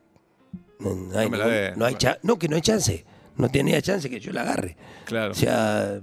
no, 0.79 0.95
no 0.95 1.19
hay, 1.19 1.29
No 1.31 1.37
ningún- 1.39 1.79
no 1.79 1.85
hay 1.87 1.95
cha- 1.97 2.19
no, 2.23 2.39
que 2.39 2.49
no 2.49 2.57
hay 2.57 2.63
chance. 2.63 3.05
No 3.37 3.49
tenía 3.49 3.81
chance 3.81 4.11
que 4.11 4.21
yo 4.21 4.31
la 4.33 4.43
agarre. 4.43 4.77
Claro. 5.07 5.33
O 5.33 5.35
sea, 5.35 6.01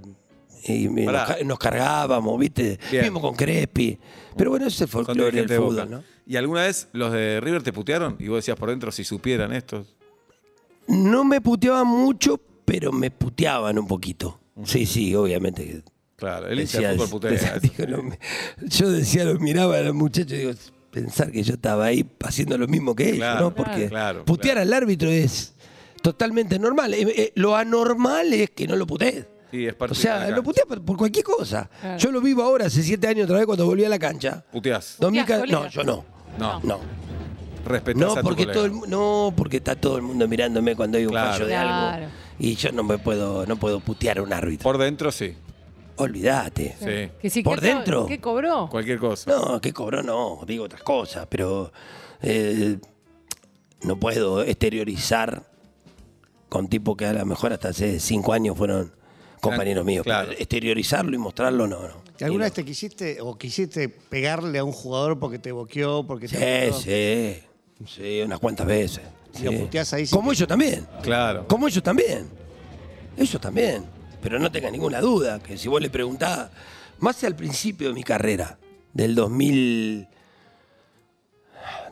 y 0.66 0.88
nos, 1.44 1.58
cargábamos, 1.58 2.38
¿viste? 2.38 2.78
Mismo 2.92 3.20
con 3.20 3.34
Crespi. 3.36 3.98
Pero 4.36 4.50
bueno, 4.50 4.66
ese 4.66 4.74
es 4.76 4.80
el 4.82 4.88
folclore 4.88 5.30
del 5.30 5.46
de 5.46 5.56
fútbol, 5.56 5.90
¿no? 5.90 6.02
¿Y 6.26 6.36
alguna 6.36 6.62
vez 6.62 6.88
los 6.92 7.12
de 7.12 7.40
River 7.40 7.62
te 7.62 7.72
putearon? 7.72 8.16
Y 8.18 8.28
vos 8.28 8.38
decías 8.38 8.56
por 8.58 8.68
dentro 8.68 8.90
si 8.92 9.04
supieran 9.04 9.52
estos. 9.52 9.96
No 10.88 11.24
me 11.24 11.40
puteaban 11.40 11.86
mucho, 11.86 12.38
pero 12.64 12.90
me 12.92 13.10
puteaban 13.10 13.78
un 13.78 13.86
poquito. 13.86 14.39
Sí, 14.64 14.86
sí, 14.86 15.14
obviamente. 15.14 15.64
que 15.64 15.82
Claro, 16.16 16.48
el 16.48 16.56
de 16.56 16.62
decía- 16.62 16.92
fútbol 16.94 17.08
putea. 17.10 17.30
decía, 17.30 17.58
digo, 17.58 17.86
no 17.96 18.02
me- 18.02 18.18
yo 18.68 18.90
decía, 18.90 19.24
lo 19.24 19.38
miraba 19.40 19.78
a 19.78 19.80
los 19.82 19.94
muchachos 19.94 20.32
y 20.32 20.36
digo, 20.36 20.52
pensar 20.90 21.30
que 21.32 21.42
yo 21.42 21.54
estaba 21.54 21.86
ahí 21.86 22.04
haciendo 22.24 22.58
lo 22.58 22.66
mismo 22.68 22.94
que 22.94 23.04
ellos, 23.06 23.18
Claro, 23.18 23.40
¿no? 23.40 23.54
Porque 23.54 23.88
claro, 23.88 24.24
putear 24.24 24.56
claro. 24.56 24.68
al 24.68 24.72
árbitro 24.74 25.08
es 25.08 25.54
totalmente 26.02 26.58
normal. 26.58 26.92
Eh, 26.94 27.06
eh, 27.16 27.32
lo 27.36 27.56
anormal 27.56 28.32
es 28.34 28.50
que 28.50 28.66
no 28.66 28.76
lo 28.76 28.86
putees. 28.86 29.26
Sí, 29.50 29.66
es 29.66 29.74
parte 29.74 29.92
O 29.92 29.94
sea, 29.96 30.28
lo 30.30 30.42
puteas 30.42 30.66
por, 30.66 30.80
por 30.84 30.96
cualquier 30.96 31.24
cosa. 31.24 31.68
Claro. 31.80 31.98
Yo 31.98 32.12
lo 32.12 32.20
vivo 32.20 32.42
ahora, 32.42 32.66
hace 32.66 32.82
siete 32.82 33.08
años 33.08 33.24
otra 33.24 33.38
vez 33.38 33.46
cuando 33.46 33.66
volví 33.66 33.84
a 33.84 33.88
la 33.88 33.98
cancha. 33.98 34.44
Puteás. 34.52 34.96
2000 35.00 35.24
colega. 35.26 35.46
no, 35.46 35.68
yo 35.68 35.82
no. 35.84 36.04
No. 36.38 36.60
No. 36.62 36.80
Respetás 37.64 38.00
No 38.00 38.12
a 38.12 38.16
tu 38.16 38.22
porque, 38.22 38.42
colega. 38.44 38.52
todo 38.54 38.64
el, 38.64 38.72
mu- 38.72 38.86
no, 38.86 39.32
porque 39.36 39.58
está 39.58 39.76
todo 39.76 39.96
el 39.96 40.02
mundo 40.02 40.26
mirándome 40.28 40.74
cuando 40.76 40.98
hay 40.98 41.04
un 41.04 41.10
Claro. 41.10 41.32
fallo 41.32 41.46
de 41.46 41.52
Claro. 41.52 42.04
algo. 42.04 42.08
Y 42.38 42.54
yo 42.54 42.72
no 42.72 42.82
me 42.82 42.98
puedo, 42.98 43.44
no 43.46 43.56
puedo 43.56 43.80
putear 43.80 44.18
a 44.18 44.22
un 44.22 44.32
árbitro. 44.32 44.62
Por 44.64 44.78
dentro 44.78 45.12
sí. 45.12 45.34
Olvídate. 45.96 46.74
Sí. 46.80 47.12
Que 47.20 47.28
si, 47.30 47.42
¿Por 47.42 47.60
¿qué- 47.60 47.66
dentro? 47.66 48.06
¿Qué 48.06 48.18
cobró? 48.20 48.68
Cualquier 48.70 48.98
cosa. 48.98 49.30
No, 49.30 49.60
que 49.60 49.72
cobró 49.72 50.02
no, 50.02 50.40
digo 50.46 50.64
otras 50.64 50.82
cosas, 50.82 51.26
pero 51.28 51.70
eh, 52.22 52.78
no 53.82 53.98
puedo 54.00 54.42
exteriorizar 54.42 55.44
con 56.48 56.68
tipos 56.68 56.96
que 56.96 57.04
a 57.06 57.12
lo 57.12 57.26
mejor 57.26 57.52
hasta 57.52 57.68
hace 57.68 58.00
cinco 58.00 58.32
años 58.32 58.56
fueron 58.56 58.92
compañeros 59.40 59.84
míos. 59.84 60.04
Claro. 60.04 60.28
Pero 60.30 60.40
exteriorizarlo 60.40 61.14
y 61.14 61.18
mostrarlo, 61.18 61.66
no, 61.66 61.82
no. 61.82 62.00
¿Y 62.18 62.24
¿Alguna 62.24 62.44
Y 62.44 62.46
vez 62.46 62.52
te 62.54 62.64
quisiste 62.64 63.18
o 63.20 63.36
quisiste 63.38 63.88
pegarle 63.88 64.58
a 64.58 64.64
un 64.64 64.72
jugador 64.72 65.18
porque 65.18 65.38
te 65.38 65.52
boqueó, 65.52 66.06
porque 66.06 66.28
te 66.28 66.72
Sí, 66.72 66.82
sí, 66.82 67.42
sí, 67.86 68.20
unas 68.22 68.38
cuantas 68.38 68.66
veces. 68.66 69.02
Y 69.38 69.42
lo 69.44 69.50
sí. 69.52 69.58
puteás 69.58 69.92
ahí, 69.92 70.06
sí. 70.06 70.14
Como 70.14 70.32
ellos 70.32 70.48
también. 70.48 70.86
Claro. 71.02 71.46
Como 71.48 71.66
ellos 71.68 71.82
también. 71.82 72.28
Ellos 73.16 73.40
también. 73.40 73.84
Pero 74.22 74.38
no 74.38 74.50
tenga 74.52 74.70
ninguna 74.70 75.00
duda 75.00 75.38
que 75.40 75.56
si 75.56 75.66
vos 75.68 75.80
le 75.80 75.88
preguntás, 75.90 76.50
más 76.98 77.22
al 77.24 77.34
principio 77.36 77.88
de 77.88 77.94
mi 77.94 78.02
carrera, 78.02 78.58
del 78.92 79.14
2000, 79.14 80.06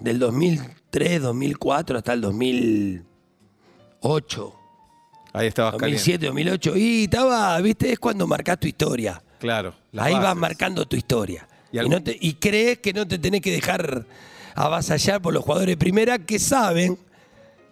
del 0.01 0.19
2003, 0.19 1.23
2004 1.23 1.99
hasta 1.99 2.13
el 2.13 2.21
2008, 2.21 4.55
Ahí 5.33 5.47
estabas 5.49 5.73
caliente. 5.77 5.99
2007, 5.99 6.27
2008, 6.27 6.77
y 6.77 7.05
estaba, 7.05 7.59
viste, 7.61 7.93
es 7.93 7.99
cuando 7.99 8.27
marcás 8.27 8.59
tu 8.59 8.67
historia. 8.67 9.23
Claro. 9.39 9.75
Ahí 9.97 10.15
vas 10.15 10.35
marcando 10.37 10.87
tu 10.87 10.97
historia. 10.97 11.47
¿Y 11.71 11.77
Y, 11.77 11.79
algún- 11.79 11.93
no 11.95 12.03
te- 12.03 12.17
y 12.19 12.33
crees 12.35 12.79
que 12.79 12.93
no 12.95 13.07
te 13.07 13.19
tenés 13.19 13.41
que 13.43 13.53
dejar 13.53 14.05
avasallar 14.65 15.21
por 15.23 15.33
los 15.35 15.45
jugadores 15.45 15.73
de 15.75 15.77
primera 15.77 16.19
que 16.19 16.39
saben 16.39 16.99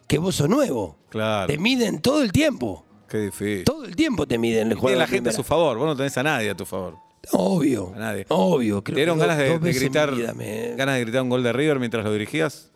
que 0.06 0.18
vos 0.18 0.34
sos 0.36 0.48
nuevo. 0.48 0.96
Claro. 1.08 1.46
Te 1.46 1.58
miden 1.58 2.00
todo 2.00 2.22
el 2.22 2.32
tiempo. 2.32 2.84
Qué 3.08 3.18
difícil. 3.18 3.64
Todo 3.64 3.84
el 3.84 3.94
tiempo 3.96 4.26
te 4.26 4.36
miden 4.38 4.62
el 4.62 4.68
Tiene 4.68 4.80
jugador 4.80 4.98
la 4.98 5.06
de 5.06 5.10
gente 5.10 5.30
a 5.30 5.32
su 5.32 5.42
favor. 5.44 5.78
Vos 5.78 5.86
no 5.86 5.96
tenés 5.96 6.16
a 6.18 6.22
nadie 6.22 6.50
a 6.50 6.56
tu 6.56 6.64
favor. 6.66 6.96
Obvio. 7.32 7.92
A 7.94 7.98
nadie. 7.98 8.26
Obvio. 8.28 8.78
¿Te 8.82 8.92
Creo 8.92 8.96
dieron 8.96 9.18
que 9.18 9.26
ganas 9.26 9.48
dos- 9.48 9.60
de, 9.60 9.72
gritar 9.72 10.14
vida 10.14 10.32
ganas 10.76 10.94
de 10.96 11.00
gritar 11.00 11.22
un 11.22 11.28
gol 11.28 11.42
de 11.42 11.52
River 11.52 11.78
mientras 11.78 12.04
lo 12.04 12.12
dirigías? 12.12 12.70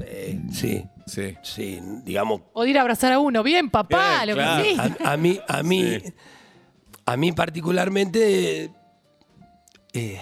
Eh, 0.00 0.40
sí. 0.52 0.84
Sí. 1.06 1.36
Sí, 1.42 1.80
digamos. 2.04 2.40
O 2.54 2.62
de 2.64 2.70
ir 2.70 2.78
a 2.78 2.80
abrazar 2.80 3.12
a 3.12 3.18
uno. 3.18 3.42
Bien, 3.42 3.68
papá, 3.70 4.22
Bien, 4.24 4.28
lo 4.28 4.34
claro. 4.34 4.62
que 4.64 4.70
sí. 4.70 4.76
A, 5.04 5.12
a 5.12 5.16
mí, 5.18 5.38
a 5.46 5.62
mí, 5.62 5.82
Sí. 6.02 6.12
a 7.04 7.16
mí 7.18 7.32
particularmente 7.32 8.70
eh, 9.92 10.20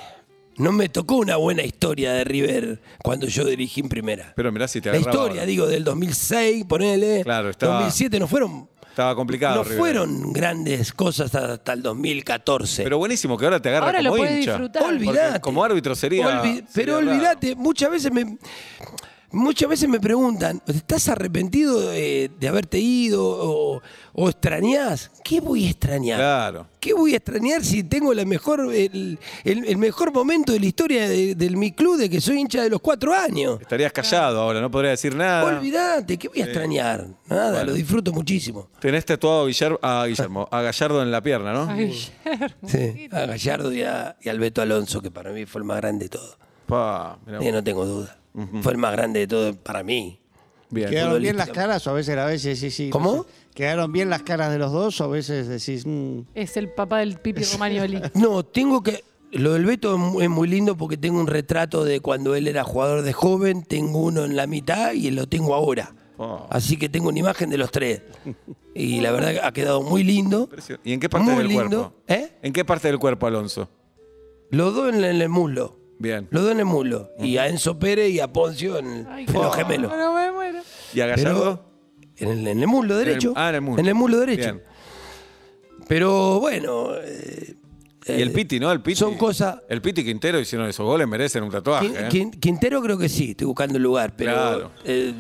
no 0.62 0.72
me 0.72 0.88
tocó 0.88 1.16
una 1.16 1.36
buena 1.36 1.62
historia 1.62 2.12
de 2.12 2.24
River 2.24 2.80
cuando 3.02 3.26
yo 3.26 3.44
dirigí 3.44 3.80
en 3.80 3.88
primera. 3.88 4.32
Pero 4.36 4.50
mirá 4.52 4.68
si 4.68 4.80
te 4.80 4.90
La 4.90 4.98
historia, 4.98 5.40
ahora. 5.40 5.46
digo, 5.46 5.66
del 5.66 5.84
2006, 5.84 6.64
ponele. 6.66 7.22
Claro, 7.24 7.50
estaba- 7.50 7.74
2007 7.74 8.18
no 8.20 8.26
fueron. 8.28 8.68
Estaba 8.88 9.14
complicado. 9.14 9.56
no 9.56 9.62
River. 9.64 9.78
fueron 9.78 10.32
grandes 10.34 10.92
cosas 10.92 11.34
hasta 11.34 11.72
el 11.72 11.82
2014. 11.82 12.82
Pero 12.84 12.98
buenísimo 12.98 13.38
que 13.38 13.46
ahora 13.46 13.60
te 13.60 13.70
agarra 13.70 13.86
Ahora 13.86 14.02
lo 14.02 14.10
como 14.10 14.22
puedes 14.22 14.38
hincha. 14.40 14.50
disfrutar. 14.52 14.82
Porque 14.82 14.94
Olvidate. 14.96 15.40
Como 15.40 15.64
árbitro 15.64 15.94
sería. 15.94 16.26
Olvi- 16.26 16.56
sería 16.56 16.68
pero 16.74 17.00
raro. 17.00 17.10
olvídate, 17.10 17.54
muchas 17.56 17.90
veces 17.90 18.12
me 18.12 18.36
muchas 19.32 19.68
veces 19.68 19.88
me 19.88 19.98
preguntan, 20.00 20.62
¿estás 20.66 21.08
arrepentido 21.08 21.80
de, 21.90 22.30
de 22.38 22.48
haberte 22.48 22.78
ido 22.78 23.24
o, 23.24 23.82
o 24.12 24.28
extrañás? 24.28 25.10
¿Qué 25.24 25.40
voy 25.40 25.66
a 25.66 25.70
extrañar? 25.70 26.18
Claro. 26.18 26.66
¿Qué 26.80 26.92
voy 26.94 27.14
a 27.14 27.16
extrañar 27.16 27.64
si 27.64 27.84
tengo 27.84 28.12
la 28.12 28.24
mejor, 28.24 28.60
el, 28.74 29.18
el- 29.44 29.64
el 29.66 29.76
mejor 29.76 30.12
momento 30.12 30.52
de 30.52 30.60
la 30.60 30.66
historia 30.66 31.08
de, 31.08 31.34
de 31.34 31.50
mi 31.50 31.72
club 31.72 31.96
de 31.96 32.10
que 32.10 32.20
soy 32.20 32.40
hincha 32.40 32.62
de 32.62 32.70
los 32.70 32.80
cuatro 32.80 33.14
años? 33.14 33.60
Estarías 33.60 33.92
callado 33.92 34.40
ahora, 34.40 34.60
no 34.60 34.70
podría 34.70 34.90
decir 34.90 35.14
nada. 35.14 35.44
Olvídate, 35.44 36.18
¿qué 36.18 36.28
voy 36.28 36.40
a 36.40 36.44
extrañar? 36.44 37.06
Nada, 37.28 37.50
Bueno. 37.50 37.66
lo 37.66 37.72
disfruto 37.74 38.12
muchísimo. 38.12 38.68
Tenés 38.80 39.04
tatuado 39.04 39.42
a 39.42 39.46
Guillermo, 39.46 39.78
a 39.80 40.06
Guillermo, 40.06 40.48
a 40.50 40.60
Gallardo 40.62 41.02
en 41.02 41.10
la 41.10 41.22
pierna, 41.22 41.52
¿no? 41.52 41.66
Ay, 41.70 41.86
Guillermo. 41.86 42.68
Sí, 42.68 43.08
a 43.12 43.26
Gallardo 43.26 43.72
y 43.72 43.82
a, 43.82 44.16
y 44.20 44.28
al 44.28 44.38
Beto 44.40 44.60
Alonso, 44.62 45.00
que 45.00 45.10
para 45.10 45.30
mí 45.30 45.46
fue 45.46 45.60
el 45.60 45.64
más 45.64 45.76
grande 45.78 46.06
de 46.06 46.08
todo. 46.10 46.36
Vos. 46.76 47.52
no 47.52 47.64
tengo 47.64 47.84
duda. 47.86 48.18
Fue 48.62 48.72
el 48.72 48.78
más 48.78 48.92
grande 48.92 49.20
de 49.20 49.26
todo 49.26 49.54
para 49.56 49.82
mí. 49.82 50.18
Bien. 50.70 50.88
¿Quedaron 50.88 51.20
bien 51.20 51.36
las 51.36 51.50
caras 51.50 51.86
o 51.86 51.90
a 51.90 51.92
veces 51.92 52.16
a 52.16 52.24
veces 52.24 52.58
sí, 52.58 52.70
sí? 52.70 52.86
no 52.86 52.90
¿Cómo? 52.92 53.22
sé. 53.24 53.28
¿Quedaron 53.54 53.92
bien 53.92 54.08
las 54.08 54.22
caras 54.22 54.50
de 54.50 54.58
los 54.58 54.72
dos 54.72 54.98
o 55.02 55.04
a 55.04 55.08
veces 55.08 55.46
decís, 55.46 55.84
mm, 55.86 56.20
Es 56.34 56.56
el 56.56 56.70
papá 56.70 57.00
del 57.00 57.18
Pipi 57.18 57.42
Romagnoli. 57.44 58.00
No, 58.14 58.42
tengo 58.42 58.82
que. 58.82 59.04
Lo 59.32 59.52
del 59.52 59.64
Beto 59.66 59.94
es 59.94 59.98
mu- 60.00 60.20
es 60.22 60.30
muy 60.30 60.48
lindo 60.48 60.76
porque 60.76 60.96
tengo 60.96 61.18
un 61.20 61.26
retrato 61.26 61.84
de 61.84 62.00
cuando 62.00 62.34
él 62.34 62.48
era 62.48 62.64
jugador 62.64 63.02
de 63.02 63.12
joven, 63.12 63.62
tengo 63.64 63.98
uno 64.00 64.24
en 64.24 64.34
la 64.36 64.46
mitad 64.46 64.92
y 64.92 65.10
lo 65.10 65.26
tengo 65.26 65.54
ahora. 65.54 65.94
Oh. 66.18 66.46
Así 66.50 66.76
que 66.78 66.88
tengo 66.88 67.08
una 67.10 67.18
imagen 67.18 67.50
de 67.50 67.58
los 67.58 67.70
tres. 67.70 68.02
Y 68.74 69.00
la 69.00 69.10
verdad 69.12 69.32
que 69.32 69.40
ha 69.40 69.52
quedado 69.52 69.82
muy 69.82 70.04
lindo. 70.04 70.48
¿Y 70.84 70.92
en 70.94 71.00
qué 71.00 71.08
parte 71.10 71.26
Muy 71.30 71.38
del 71.38 71.48
lindo. 71.48 71.92
cuerpo? 71.92 71.94
¿Eh? 72.08 72.32
¿En 72.42 72.52
qué 72.52 72.64
parte 72.64 72.88
del 72.88 72.98
cuerpo, 72.98 73.26
Alonso? 73.26 73.68
Los 74.50 74.74
dos 74.74 74.88
en, 74.90 74.96
el- 74.96 75.04
en 75.04 75.20
el 75.22 75.28
muslo. 75.28 75.76
Bien. 76.02 76.26
Los 76.30 76.42
dos 76.42 76.52
en 76.52 76.58
el 76.58 76.64
muslo. 76.64 77.10
Y 77.20 77.36
a 77.36 77.46
Enzo 77.46 77.78
Pérez 77.78 78.10
y 78.10 78.18
a 78.18 78.32
Poncio 78.32 78.76
en, 78.78 78.86
el- 78.92 79.06
Ay, 79.08 79.24
en 79.28 79.32
los 79.34 79.54
gemelos. 79.54 79.92
No 79.96 80.14
me 80.14 80.32
muero. 80.32 80.58
¿Y 80.92 81.00
a 81.00 81.06
Gallardo? 81.06 81.64
En 82.16 82.28
el, 82.28 82.46
en 82.48 82.60
el 82.60 82.66
muslo 82.66 82.96
derecho. 82.96 83.32
ah, 83.36 83.48
en 83.50 83.54
el 83.54 83.60
muslo. 83.60 83.80
En 83.80 83.86
el 83.86 83.94
muslo 83.94 84.18
derecho. 84.18 84.42
Bien. 84.54 84.62
Pero 85.88 86.40
bueno. 86.40 86.90
eh, 87.02 87.54
y 88.04 88.20
el 88.20 88.28
eh, 88.28 88.32
Piti, 88.32 88.58
¿no? 88.58 88.72
El 88.72 88.80
Piti. 88.80 88.96
Son 88.96 89.16
cosas. 89.16 89.58
El 89.68 89.80
Piti 89.80 90.00
y 90.00 90.04
Quintero 90.04 90.40
hicieron 90.40 90.68
esos 90.68 90.84
goles, 90.84 91.06
merecen 91.06 91.44
un 91.44 91.50
tatuaje. 91.50 91.86
Quin- 91.86 91.96
¿eh? 91.96 92.08
Quin- 92.10 92.40
Quintero 92.40 92.82
creo 92.82 92.98
que 92.98 93.08
sí, 93.08 93.30
estoy 93.30 93.46
buscando 93.46 93.76
el 93.76 93.82
lugar, 93.84 94.14
pero. 94.16 94.32
Claro. 94.32 94.70
eh, 94.84 95.14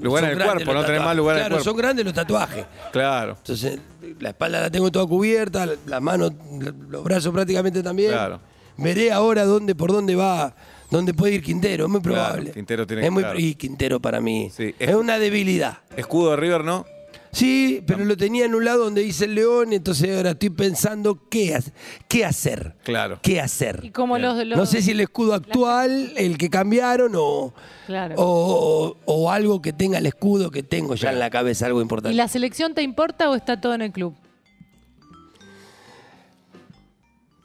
Lugar 0.00 0.22
son 0.22 0.30
en 0.30 0.30
el 0.30 0.38
grandes 0.38 0.54
cuerpo, 0.64 0.72
los 0.72 0.82
no 0.82 0.86
tenés 0.86 1.02
más 1.02 1.16
lugar 1.16 1.36
en 1.36 1.42
el 1.42 1.46
Claro, 1.48 1.54
cuerpo. 1.56 1.70
son 1.70 1.76
grandes 1.76 2.04
los 2.04 2.14
tatuajes. 2.14 2.64
Claro, 2.92 3.36
Entonces, 3.38 3.80
la 4.20 4.28
espalda 4.28 4.60
la 4.60 4.70
tengo 4.70 4.90
toda 4.92 5.06
cubierta, 5.06 5.66
la- 5.66 5.74
las 5.86 6.00
manos, 6.02 6.32
la- 6.60 6.72
los 6.88 7.02
brazos 7.02 7.32
prácticamente 7.32 7.82
también. 7.82 8.12
Claro. 8.12 8.40
Veré 8.78 9.12
ahora 9.12 9.44
dónde, 9.44 9.74
por 9.74 9.92
dónde 9.92 10.14
va, 10.14 10.54
dónde 10.90 11.12
puede 11.12 11.34
ir 11.34 11.42
Quintero, 11.42 11.84
es 11.84 11.90
muy 11.90 12.00
Claro, 12.00 12.14
probable. 12.24 12.52
Quintero 12.52 12.86
tiene 12.86 13.02
es 13.02 13.06
que- 13.06 13.10
muy, 13.10 13.22
claro. 13.22 13.38
Y 13.38 13.54
Quintero 13.56 14.00
para 14.00 14.20
mí 14.20 14.50
Sí, 14.56 14.74
es, 14.78 14.88
es- 14.90 14.94
una 14.94 15.18
debilidad. 15.18 15.78
escudo 15.96 16.30
de 16.30 16.36
River, 16.36 16.64
¿no? 16.64 16.86
Sí, 17.30 17.82
pero 17.86 18.06
lo 18.06 18.16
tenía 18.16 18.46
en 18.46 18.54
un 18.54 18.64
lado 18.64 18.84
donde 18.84 19.02
dice 19.02 19.26
el 19.26 19.34
león, 19.34 19.74
entonces 19.74 20.16
ahora 20.16 20.30
estoy 20.30 20.48
pensando 20.48 21.28
qué, 21.28 21.54
ha- 21.56 21.60
qué 22.08 22.24
hacer. 22.24 22.74
Claro. 22.84 23.18
¿Qué 23.22 23.38
hacer? 23.38 23.80
Y 23.82 23.90
como 23.90 24.16
los, 24.16 24.42
los- 24.46 24.56
No 24.56 24.64
sé 24.64 24.80
si 24.80 24.92
el 24.92 25.00
escudo 25.00 25.34
actual, 25.34 26.12
el 26.16 26.38
que 26.38 26.48
cambiaron, 26.48 27.12
o, 27.16 27.52
Claro. 27.86 28.14
o, 28.16 28.96
o 29.04 29.30
algo 29.30 29.60
que 29.60 29.74
tenga 29.74 29.98
el 29.98 30.06
escudo 30.06 30.50
que 30.50 30.62
tengo 30.62 30.94
ya 30.94 31.12
en 31.12 31.18
la 31.18 31.28
cabeza, 31.28 31.66
algo 31.66 31.80
¿Y 31.80 31.82
importante. 31.82 32.16
la 32.16 32.28
selección 32.28 32.72
te 32.74 32.80
importa 32.82 33.28
o 33.28 33.34
está 33.34 33.60
todo 33.60 33.74
en 33.74 33.82
el 33.82 33.92
club? 33.92 34.14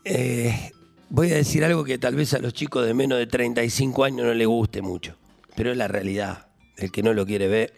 Eh, 0.06 0.72
voy 1.14 1.32
a 1.32 1.36
decir 1.36 1.64
algo 1.64 1.84
que 1.84 2.00
tal 2.00 2.16
vez 2.16 2.34
a 2.34 2.40
los 2.40 2.54
chicos 2.54 2.88
de 2.88 2.96
menos 2.96 3.20
de 3.20 3.28
35 3.28 4.04
años 4.04 4.26
no 4.26 4.34
les 4.34 4.48
guste 4.48 4.82
mucho, 4.82 5.16
pero 5.56 5.70
es 5.72 5.78
la 5.78 5.88
realidad. 5.88 6.48
El 6.76 6.92
que 6.92 7.04
no 7.04 7.14
lo 7.14 7.24
quiere 7.24 7.48
ver. 7.48 7.72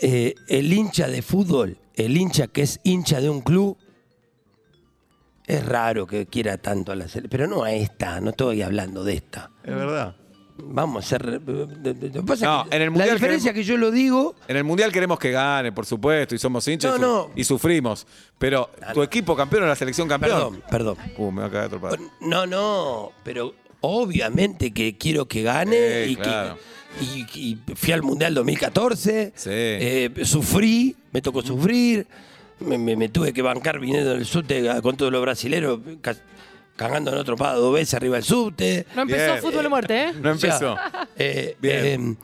Eh, 0.00 0.34
el 0.48 0.72
hincha 0.72 1.06
de 1.06 1.20
fútbol, 1.20 1.76
el 1.94 2.16
hincha 2.16 2.46
que 2.46 2.62
es 2.62 2.80
hincha 2.82 3.20
de 3.20 3.28
un 3.28 3.42
club, 3.42 3.76
es 5.46 5.66
raro 5.66 6.06
que 6.06 6.24
quiera 6.24 6.56
tanto 6.56 6.92
a 6.92 6.96
la 6.96 7.08
selección, 7.08 7.28
pero 7.30 7.46
no 7.46 7.62
a 7.62 7.72
esta, 7.72 8.22
no 8.22 8.30
estoy 8.30 8.62
hablando 8.62 9.04
de 9.04 9.12
esta. 9.12 9.50
Es 9.62 9.74
verdad. 9.74 10.16
Vamos 10.58 11.12
a 11.12 11.18
que 11.18 12.22
pasa 12.26 12.46
No, 12.46 12.66
en 12.70 12.82
el 12.82 12.84
la 12.84 12.90
Mundial 12.90 13.14
diferencia 13.14 13.52
queremos- 13.52 13.54
que 13.54 13.64
yo 13.64 13.76
lo 13.78 13.90
digo. 13.90 14.34
En 14.48 14.56
el 14.56 14.64
Mundial 14.64 14.92
queremos 14.92 15.18
que 15.18 15.30
gane, 15.30 15.72
por 15.72 15.86
supuesto, 15.86 16.34
y 16.34 16.38
somos 16.38 16.66
hinchas 16.68 16.92
No, 16.92 16.96
y, 16.96 17.00
su- 17.00 17.06
no. 17.06 17.30
y 17.36 17.44
sufrimos. 17.44 18.06
Pero 18.38 18.70
tu 18.92 19.02
equipo 19.02 19.34
campeón 19.34 19.64
o 19.64 19.66
la 19.66 19.76
selección 19.76 20.06
campeón. 20.08 20.60
Perdón, 20.70 20.96
perdón. 20.96 20.96
Uh, 21.16 21.30
me 21.30 21.40
va 21.42 21.46
a 21.48 21.50
caer. 21.50 21.70
No, 22.20 22.46
no, 22.46 23.12
pero 23.24 23.54
obviamente 23.80 24.72
que 24.72 24.96
quiero 24.98 25.26
que 25.26 25.42
gane 25.42 26.04
Sí, 26.04 26.10
y 26.12 26.16
claro. 26.16 26.56
que 26.98 27.04
y, 27.04 27.26
y 27.68 27.74
fui 27.74 27.92
al 27.94 28.02
Mundial 28.02 28.34
2014. 28.34 29.32
Sí. 29.34 29.48
eh, 29.50 30.10
sufrí, 30.24 30.94
me 31.12 31.22
tocó 31.22 31.42
sufrir. 31.42 32.06
Me, 32.60 32.78
me- 32.78 32.94
me 32.96 33.08
tuve 33.08 33.32
que 33.32 33.42
bancar 33.42 33.80
viniendo 33.80 34.12
en 34.12 34.18
el 34.18 34.26
subte 34.26 34.62
con 34.82 34.96
todos 34.96 35.10
los 35.10 35.20
brasileros, 35.22 35.80
ca- 36.00 36.14
cagando 36.82 37.10
en 37.12 37.18
otro 37.18 37.36
pado 37.36 37.60
dos 37.62 37.74
veces 37.74 37.94
arriba 37.94 38.16
del 38.16 38.24
subte. 38.24 38.86
No 38.94 39.02
empezó 39.02 39.32
Bien. 39.32 39.42
fútbol 39.42 39.66
a 39.66 39.68
muerte, 39.68 40.02
¿eh? 40.04 40.12
No 40.20 40.30
empezó. 40.30 40.76
eh, 41.16 41.56
Bien. 41.60 42.18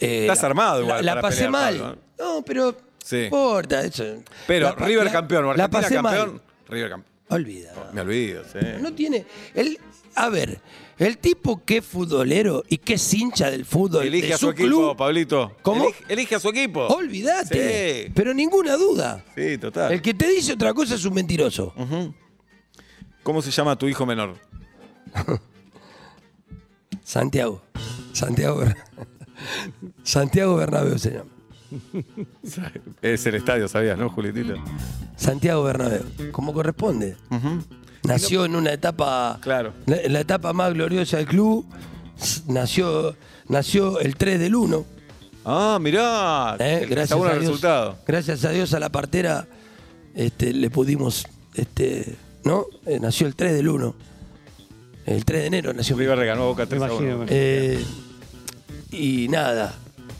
eh, 0.00 0.06
eh, 0.06 0.20
Estás 0.22 0.42
la- 0.42 0.48
armado 0.48 0.82
igual 0.82 1.04
La, 1.04 1.12
para 1.12 1.22
pasé 1.22 1.36
pelear, 1.46 1.52
mal. 1.52 1.78
Pablo, 1.78 1.98
No, 2.18 2.42
pero 2.44 2.76
Sí. 3.04 3.16
no 3.16 3.24
importa. 3.24 3.82
Eso. 3.82 4.04
Pero 4.46 4.66
La 4.68 4.76
pa- 4.76 4.86
River 4.86 5.04
la- 5.06 5.12
campeón, 5.12 5.44
o 5.44 5.54
La 5.54 5.64
Argentina 5.64 5.80
pasé 5.80 5.94
campeón. 5.94 6.32
mal. 6.32 6.42
River 6.68 6.90
campeón. 6.90 7.16
Olvida. 7.28 7.72
Me 7.92 8.00
olvido, 8.02 8.44
sí. 8.44 8.58
No 8.80 8.92
tiene. 8.94 9.26
El, 9.54 9.78
a 10.14 10.28
ver, 10.28 10.60
el 10.98 11.18
tipo 11.18 11.64
que 11.64 11.78
es 11.78 11.84
futbolero 11.84 12.62
y 12.68 12.78
que 12.78 12.94
es 12.94 13.14
hincha 13.14 13.50
del 13.50 13.64
fútbol. 13.64 14.06
Elige 14.06 14.28
de 14.28 14.34
a 14.34 14.38
su, 14.38 14.50
equipo, 14.50 14.68
club, 14.68 14.96
Pablito. 14.96 15.56
¿Cómo? 15.62 15.84
Elige, 15.86 16.04
elige 16.08 16.34
a 16.36 16.40
su 16.40 16.48
equipo. 16.50 16.86
Olvídate. 16.86 18.04
Sí. 18.06 18.12
Pero 18.14 18.32
ninguna 18.32 18.76
duda. 18.76 19.24
Sí, 19.34 19.58
total. 19.58 19.92
El 19.92 20.00
que 20.02 20.14
te 20.14 20.28
dice 20.28 20.52
otra 20.52 20.72
cosa 20.72 20.94
es 20.94 21.04
un 21.04 21.14
mentiroso. 21.14 21.74
¿Cómo 23.26 23.42
se 23.42 23.50
llama 23.50 23.74
tu 23.76 23.88
hijo 23.88 24.06
menor? 24.06 24.34
Santiago. 27.02 27.60
Santiago 28.12 28.62
Santiago 30.04 30.54
Bernabéu 30.54 30.96
se 30.96 31.10
llama. 31.10 31.30
Es 33.02 33.26
el 33.26 33.34
estadio, 33.34 33.66
sabías, 33.66 33.98
¿no, 33.98 34.10
Julietita? 34.10 34.54
Santiago 35.16 35.64
Bernabéu. 35.64 36.04
Como 36.30 36.52
corresponde. 36.52 37.16
Nació 38.04 38.44
en 38.44 38.54
una 38.54 38.72
etapa. 38.72 39.38
Claro. 39.42 39.72
la- 39.86 39.96
En 40.02 40.12
la 40.12 40.20
etapa 40.20 40.52
más 40.52 40.72
gloriosa 40.72 41.16
del 41.16 41.26
club. 41.26 41.66
Nació, 42.46 43.16
nació 43.48 43.98
el 43.98 44.14
3 44.14 44.38
del 44.38 44.54
1. 44.54 44.84
Ah, 45.44 45.78
mirá. 45.80 46.54
¿eh? 46.60 46.86
Gracias 46.88 47.18
a 47.18 47.22
Dios. 47.24 47.38
resultado. 47.38 47.98
Gracias 48.06 48.44
a 48.44 48.50
Dios 48.50 48.72
a 48.72 48.78
la 48.78 48.90
partera 48.90 49.48
este, 50.14 50.52
le 50.52 50.70
pudimos. 50.70 51.26
Este, 51.54 52.14
¿No? 52.46 52.66
Eh, 52.86 52.98
nació 53.00 53.26
el 53.26 53.34
3 53.34 53.52
del 53.54 53.68
1. 53.68 53.94
El 55.06 55.24
3 55.24 55.40
de 55.42 55.46
enero 55.46 55.72
nació. 55.72 55.96
River 55.96 56.18
reganó 56.18 56.42
a 56.42 56.46
Boca 56.46 56.66
3 56.66 56.80
a 56.82 56.86
imagino, 56.86 57.16
1. 57.16 57.18
me 57.18 57.26
Eh, 57.30 57.84
y 58.92 59.28
nada. 59.28 59.74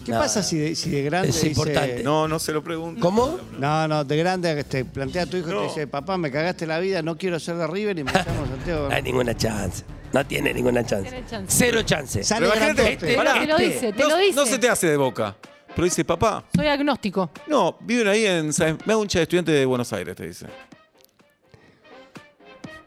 ¿Qué 0.04 0.12
nada. 0.12 0.22
pasa 0.24 0.42
si 0.42 0.56
de, 0.58 0.74
si 0.76 0.90
de 0.90 1.02
grande 1.02 1.28
Es 1.30 1.34
dice- 1.36 1.48
importante. 1.48 2.02
No, 2.04 2.28
no 2.28 2.38
se 2.38 2.52
lo 2.52 2.62
pregunto. 2.62 3.00
¿Cómo? 3.00 3.38
No, 3.58 3.88
no, 3.88 4.04
de 4.04 4.16
grande 4.16 4.62
te 4.64 4.84
plantea 4.84 5.22
a 5.22 5.26
tu 5.26 5.36
hijo 5.36 5.50
y 5.50 5.52
No. 5.52 5.60
te 5.62 5.66
dice, 5.68 5.86
papá, 5.88 6.16
me 6.16 6.30
cagaste 6.30 6.66
la 6.66 6.78
vida, 6.78 7.02
no 7.02 7.16
quiero 7.16 7.40
ser 7.40 7.56
de 7.56 7.66
River 7.66 7.98
y 7.98 8.04
me 8.04 8.12
llamo 8.12 8.46
Santiago. 8.50 8.88
No 8.88 8.94
hay 8.94 9.02
ninguna 9.02 9.36
chance. 9.36 9.84
No 10.12 10.24
tiene 10.24 10.54
ninguna 10.54 10.84
chance. 10.86 11.10
Tiene 11.10 11.26
chance. 11.28 11.46
Cero 11.56 11.82
chance. 11.82 12.22
Sale 12.22 12.46
Pero 12.48 12.56
imagínate, 12.56 12.92
este- 12.92 13.14
pará. 13.16 13.40
Te 13.40 13.46
lo 13.46 13.56
dice, 13.58 13.92
te 13.92 14.02
no, 14.02 14.08
lo 14.10 14.16
dice. 14.18 14.34
no 14.36 14.46
se 14.46 14.58
te 14.58 14.68
hace 14.68 14.86
de 14.88 14.96
Boca. 14.96 15.36
Pero 15.74 15.84
dice, 15.84 16.04
papá, 16.04 16.44
Soy 16.54 16.66
agnóstico. 16.68 17.30
no, 17.48 17.76
viven 17.80 18.06
ahí 18.08 18.24
en... 18.24 18.52
San- 18.52 18.78
Me 18.86 18.92
hago 18.92 19.02
un 19.02 19.08
de 19.08 19.22
estudiante 19.22 19.50
de 19.52 19.66
Buenos 19.66 19.92
Aires, 19.92 20.14
te 20.16 20.26
dice. 20.26 20.46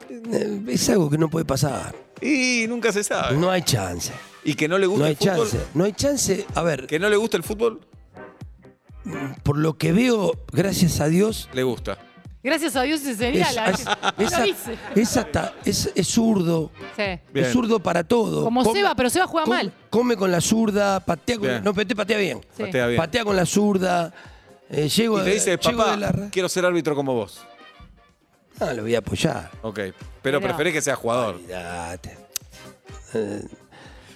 Eh, 0.09 0.61
Es 0.67 0.89
algo 0.89 1.09
que 1.09 1.17
no 1.17 1.29
puede 1.29 1.45
pasar. 1.45 1.95
Y 2.21 2.65
nunca 2.67 2.91
se 2.91 3.03
sabe. 3.03 3.37
No 3.37 3.49
hay 3.51 3.61
chance. 3.61 4.11
Y 4.43 4.55
que 4.55 4.67
no 4.67 4.77
le 4.77 4.87
gusta 4.87 4.99
No 5.01 5.05
hay 5.05 5.11
el 5.11 5.17
fútbol. 5.17 5.49
chance. 5.49 5.65
No 5.73 5.83
hay 5.83 5.93
chance. 5.93 6.45
A 6.55 6.63
ver, 6.63 6.87
Que 6.87 6.99
no 6.99 7.09
le 7.09 7.15
gusta 7.17 7.37
el 7.37 7.43
fútbol, 7.43 7.81
por 9.43 9.57
lo 9.57 9.77
que 9.77 9.91
veo, 9.91 10.33
gracias 10.51 10.99
a 10.99 11.07
Dios, 11.07 11.49
le 11.53 11.63
gusta. 11.63 11.97
Gracias 12.41 12.75
a 12.77 12.83
Dios 12.83 13.01
se 13.01 13.15
señala. 13.15 13.69
es, 13.71 13.79
¿eh? 13.81 13.85
es- 14.17 14.97
es 14.97 15.17
hasta- 15.17 15.53
es- 15.65 15.91
es 15.93 16.07
zurdo. 16.07 16.71
Sí. 16.95 17.03
Bien. 17.33 17.45
Es 17.45 17.51
zurdo 17.51 17.79
para 17.81 18.03
todo. 18.05 18.45
Como 18.45 18.63
Come- 18.63 18.79
Seba, 18.79 18.95
pero 18.95 19.09
Seba 19.09 19.27
juega 19.27 19.43
come- 19.45 19.57
mal. 19.57 19.73
Come 19.89 20.15
con 20.15 20.31
la 20.31 20.39
zurda, 20.39 20.99
patea 21.01 21.37
con 21.37 21.47
Bien. 21.47 21.63
No, 21.63 21.73
patea 21.73 22.17
bien. 22.17 22.39
Sí. 22.55 22.63
Patea 22.63 22.87
bien. 22.87 22.97
Patea 22.97 23.25
con 23.25 23.35
la 23.35 23.45
zurda. 23.45 24.13
eh, 24.71 24.87
llego 24.87 25.19
Y 25.19 25.23
te 25.23 25.31
dice, 25.33 25.57
papá, 25.57 25.91
de 25.91 25.97
la 25.97 26.29
quiero 26.31 26.47
ser 26.47 26.63
árbitro 26.65 26.95
como 26.95 27.13
vos. 27.15 27.41
Ah, 28.59 28.73
lo 28.73 28.81
voy 28.83 28.95
a 28.95 28.99
apoyar. 28.99 29.49
Ok. 29.61 29.75
Pero, 29.77 29.93
Pero- 30.21 30.41
preferís 30.41 30.73
que 30.73 30.81
sea 30.81 30.95
jugador. 30.95 31.35
Olvídate. 31.35 32.17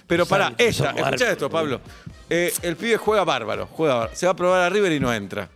Pero 0.06 0.26
para 0.26 0.46
Árbitro, 0.48 0.66
esta, 0.66 0.84
escucha 0.86 1.06
árbitros. 1.06 1.30
esto, 1.30 1.50
Pablo. 1.50 1.80
Eh, 2.28 2.52
el 2.62 2.76
pibe 2.76 2.96
juega 2.96 3.24
bárbaro, 3.24 3.66
juega 3.72 3.94
bárbaro. 3.94 4.16
Se 4.16 4.26
va 4.26 4.32
a 4.32 4.36
probar 4.36 4.60
a 4.62 4.68
River 4.68 4.92
y 4.92 5.00
no 5.00 5.12
entra. 5.12 5.48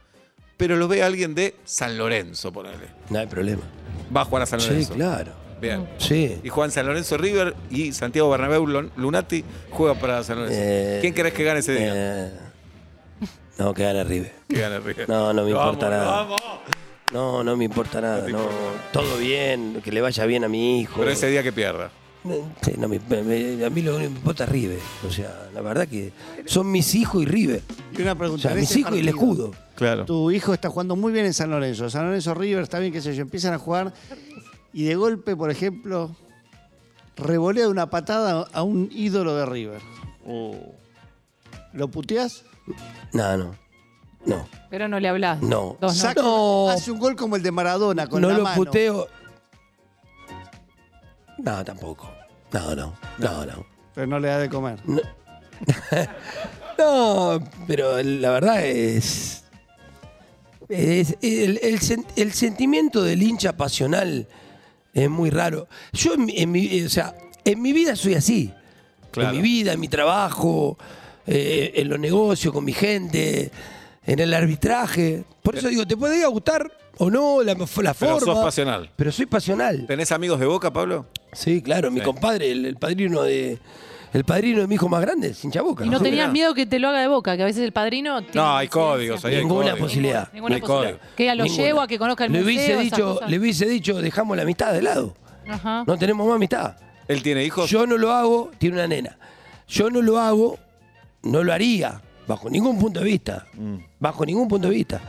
Pero 0.57 0.77
lo 0.77 0.89
ve 0.89 1.03
alguien 1.03 1.35
de 1.35 1.55
San 1.65 1.97
Lorenzo, 1.99 2.53
ponele. 2.53 2.89
No 3.11 3.19
hay 3.19 3.27
problema. 3.27 3.63
Va 4.15 4.23
a 4.23 4.25
jugar 4.25 4.43
a 4.43 4.47
San 4.47 4.61
Sí, 4.61 4.69
Lorenzo. 4.71 4.95
claro. 4.95 5.33
Bien. 5.61 5.89
Sí. 5.99 6.41
Y 6.43 6.49
juegan 6.49 6.71
San 6.71 6.87
Lorenzo 6.87 7.17
River 7.19 7.55
y 7.71 7.93
Santiago 7.93 8.31
Bernabéu 8.31 8.67
Lun- 8.67 8.91
Lunati 8.97 9.45
juega 9.71 9.95
para 9.95 10.23
San 10.25 10.37
Lorenzo. 10.39 10.59
Eh, 10.61 10.99
¿Quién 11.01 11.15
querés 11.15 11.33
que 11.35 11.45
gane 11.45 11.61
ese 11.61 11.73
día? 11.73 11.93
Eh, 11.95 12.33
no, 13.59 13.75
que 13.75 13.83
gane 13.85 14.03
River. 14.05 14.33
Que 14.49 14.61
gane 14.61 14.79
River. 14.81 15.09
No, 15.09 15.33
no 15.33 15.45
me 15.45 15.51
importa 15.51 15.91
nada. 15.91 16.21
amo. 16.21 16.37
No, 17.13 17.43
no 17.43 17.57
me 17.57 17.65
importa 17.65 18.01
nada. 18.01 18.29
No, 18.29 18.47
todo 18.93 19.17
bien, 19.19 19.81
que 19.83 19.91
le 19.93 20.01
vaya 20.01 20.27
bien 20.27 20.45
a 20.45 20.49
mi 20.49 20.81
hijo. 20.81 20.97
Pero 20.99 21.11
ese 21.11 21.29
día 21.31 21.43
que 21.43 21.53
pierda. 21.53 21.91
Eh, 22.29 22.43
sí, 22.63 22.73
no, 22.77 22.89
me- 22.89 22.99
me- 22.99 23.65
a 23.65 23.71
mí 23.71 23.81
lo 23.81 23.95
único 23.97 23.99
que 24.03 24.09
me 24.11 24.17
importa 24.19 24.45
es 24.45 24.51
River. 24.51 24.79
O 25.07 25.11
sea, 25.11 25.49
la 25.55 25.61
verdad 25.63 25.89
que 25.89 26.13
son 26.45 26.71
mis 26.71 26.95
hijos 26.95 27.23
y 27.23 27.27
River. 27.27 27.63
Y 27.97 28.03
una 28.03 28.13
O 28.13 28.19
pregunta. 28.19 28.43
sea, 28.43 28.53
en 28.53 28.59
mis 28.61 28.77
hijos 28.77 28.95
y 28.97 29.01
el 29.01 29.09
escudo. 29.09 29.53
Claro. 29.75 30.05
Tu 30.05 30.31
hijo 30.33 30.53
está 30.53 30.69
jugando 30.69 30.97
muy 30.97 31.13
bien 31.13 31.25
en 31.25 31.33
San 31.33 31.51
Lorenzo. 31.51 31.89
San 31.89 32.05
Lorenzo 32.07 32.35
River 32.35 32.63
está 32.65 32.79
bien, 32.81 32.93
qué 32.93 33.01
sé 33.01 33.15
yo. 33.15 33.23
Empiezan 33.23 33.55
a 33.55 33.59
jugar 33.59 33.95
y 34.75 34.85
de 34.85 34.97
golpe, 34.97 35.35
por 35.37 35.51
ejemplo, 35.51 36.15
revolea 37.17 37.69
una 37.69 37.89
patada 37.89 38.47
a 38.53 38.63
un 38.63 38.91
ídolo 38.93 39.35
de 39.35 39.47
River. 39.47 39.81
¿Lo 41.73 41.89
puteás? 41.89 42.45
No, 43.13 43.37
no. 43.37 43.55
No. 44.25 44.47
Pero 44.71 44.89
no 44.89 45.01
le 45.01 45.09
hablas. 45.09 45.41
No. 45.43 45.77
Dos 45.81 45.95
no. 45.97 46.01
Saca- 46.03 46.23
No. 46.23 46.69
Hace 46.71 46.91
un 46.91 46.99
gol 46.99 47.17
como 47.17 47.37
el 47.37 47.43
de 47.43 47.51
Maradona 47.53 48.07
con 48.07 48.21
no 48.21 48.29
la 48.31 48.37
lo 48.39 48.45
mano. 48.45 48.57
puteo. 48.57 49.09
No, 51.39 51.65
tampoco. 51.65 52.11
No, 52.53 52.75
no. 52.75 52.95
No, 53.19 53.47
no. 53.47 53.65
Pero 53.95 54.07
no 54.07 54.19
le 54.19 54.29
da 54.29 54.39
de 54.39 54.49
comer. 54.49 54.79
No, 54.87 55.01
No, 56.79 57.41
pero 57.67 58.01
la 58.03 58.31
verdad 58.31 58.65
es. 58.65 59.45
es- 60.69 61.17
el, 61.23 61.59
el 61.63 61.81
sen- 61.81 62.07
el 62.17 62.33
sentimiento 62.33 63.03
del 63.03 63.23
hincha 63.23 63.57
pasional 63.57 64.29
es 64.93 65.11
muy 65.11 65.31
raro. 65.31 65.69
Yo, 65.93 66.15
en, 66.15 66.25
mi- 66.27 66.37
en 66.39 66.51
mi, 66.53 66.83
o 66.83 66.89
sea, 66.89 67.15
en 67.45 67.61
mi 67.63 67.73
vida 67.73 67.97
soy 67.97 68.15
así. 68.15 68.53
Claro. 69.11 69.31
En 69.31 69.37
mi 69.37 69.43
vida, 69.43 69.73
en 69.73 69.81
mi 69.81 69.89
trabajo, 69.89 70.77
eh, 71.27 71.73
en 71.77 71.89
los 71.89 71.99
negocios, 71.99 72.53
con 72.55 72.65
mi 72.65 72.73
gente, 72.73 73.51
en 74.09 74.19
el 74.19 74.35
arbitraje. 74.35 75.23
Por 75.43 75.55
eso 75.57 75.69
digo, 75.69 75.87
te 75.87 75.97
puede 75.97 76.27
gustar 76.27 76.69
o 76.99 77.11
no 77.11 77.43
la, 77.45 77.53
la 77.55 77.59
Pero 77.67 77.95
forma. 77.95 78.21
sos 78.21 78.39
pasional. 78.45 78.91
Pero 78.97 79.13
soy 79.13 79.27
pasional. 79.27 79.87
¿Tenés 79.87 80.11
amigos 80.11 80.41
de 80.41 80.47
Boca, 80.47 80.73
Pablo? 80.73 81.07
Sí, 81.33 81.63
claro, 81.63 81.91
mi 81.93 82.01
compadre, 82.01 82.51
el, 82.51 82.65
el 82.67 82.77
padrino 82.77 83.23
de. 83.23 83.59
El 84.15 84.25
padrino 84.25 84.63
de 84.63 84.67
mi 84.67 84.77
hijo 84.77 84.89
más 84.89 85.03
grande, 85.03 85.35
sin 85.35 85.51
chaboca. 85.51 85.85
Y 85.85 85.91
no 85.91 86.01
tenías 86.01 86.33
miedo 86.33 86.55
que 86.55 86.65
te 86.65 86.79
lo 86.79 86.89
haga 86.89 87.03
de 87.03 87.09
boca, 87.09 87.37
que 87.37 87.43
a 87.43 87.45
veces 87.45 87.63
el 87.63 87.73
padrino. 87.73 88.23
tiene 88.23 88.37
No, 88.37 88.57
hay 88.57 88.67
códigos, 88.67 89.23
ahí 89.27 89.35
hay 89.35 89.41
Ninguna 89.43 89.73
códigos. 89.73 89.81
posibilidad. 89.81 90.33
Ninguna 90.33 90.55
Hay 90.55 90.61
posibilidad. 90.63 90.93
código. 90.99 91.15
Que 91.15 91.25
ya 91.27 91.35
lo 91.35 91.45
Ninguna. 91.45 91.63
llevo 91.63 91.81
a 91.83 91.87
que 91.87 91.99
conozca 91.99 92.25
el 92.25 92.33
le 92.33 92.39
museo. 92.39 92.55
hubiese 92.57 92.73
esas 92.73 92.83
dicho. 92.85 93.21
Le 93.29 93.39
hubiese 93.39 93.67
dicho, 93.67 94.01
dejamos 94.01 94.35
la 94.39 94.45
amistad 94.45 94.73
de 94.73 94.81
lado. 94.81 95.15
Ajá. 95.47 95.85
No 95.87 95.99
tenemos 95.99 96.27
más 96.27 96.37
amistad. 96.37 96.77
¿Él 97.07 97.23
tiene 97.23 97.45
hijos? 97.45 97.69
Yo 97.69 97.87
no 97.87 97.99
lo 97.99 98.11
hago, 98.15 98.51
tiene 98.57 98.77
una 98.77 98.87
nena. 98.87 99.19
Yo 99.69 99.91
no 99.91 100.01
lo 100.01 100.19
hago, 100.19 100.59
no 101.23 101.45
lo 101.45 101.53
haría, 101.53 102.01
bajo 102.29 102.49
ningún 102.51 102.79
punto 102.79 103.01
de 103.01 103.07
vista. 103.07 103.47
Mm. 103.55 103.77
Bajo 103.99 104.25
ningún 104.25 104.47
punto 104.47 104.69
de 104.69 104.75
vista. 104.75 105.01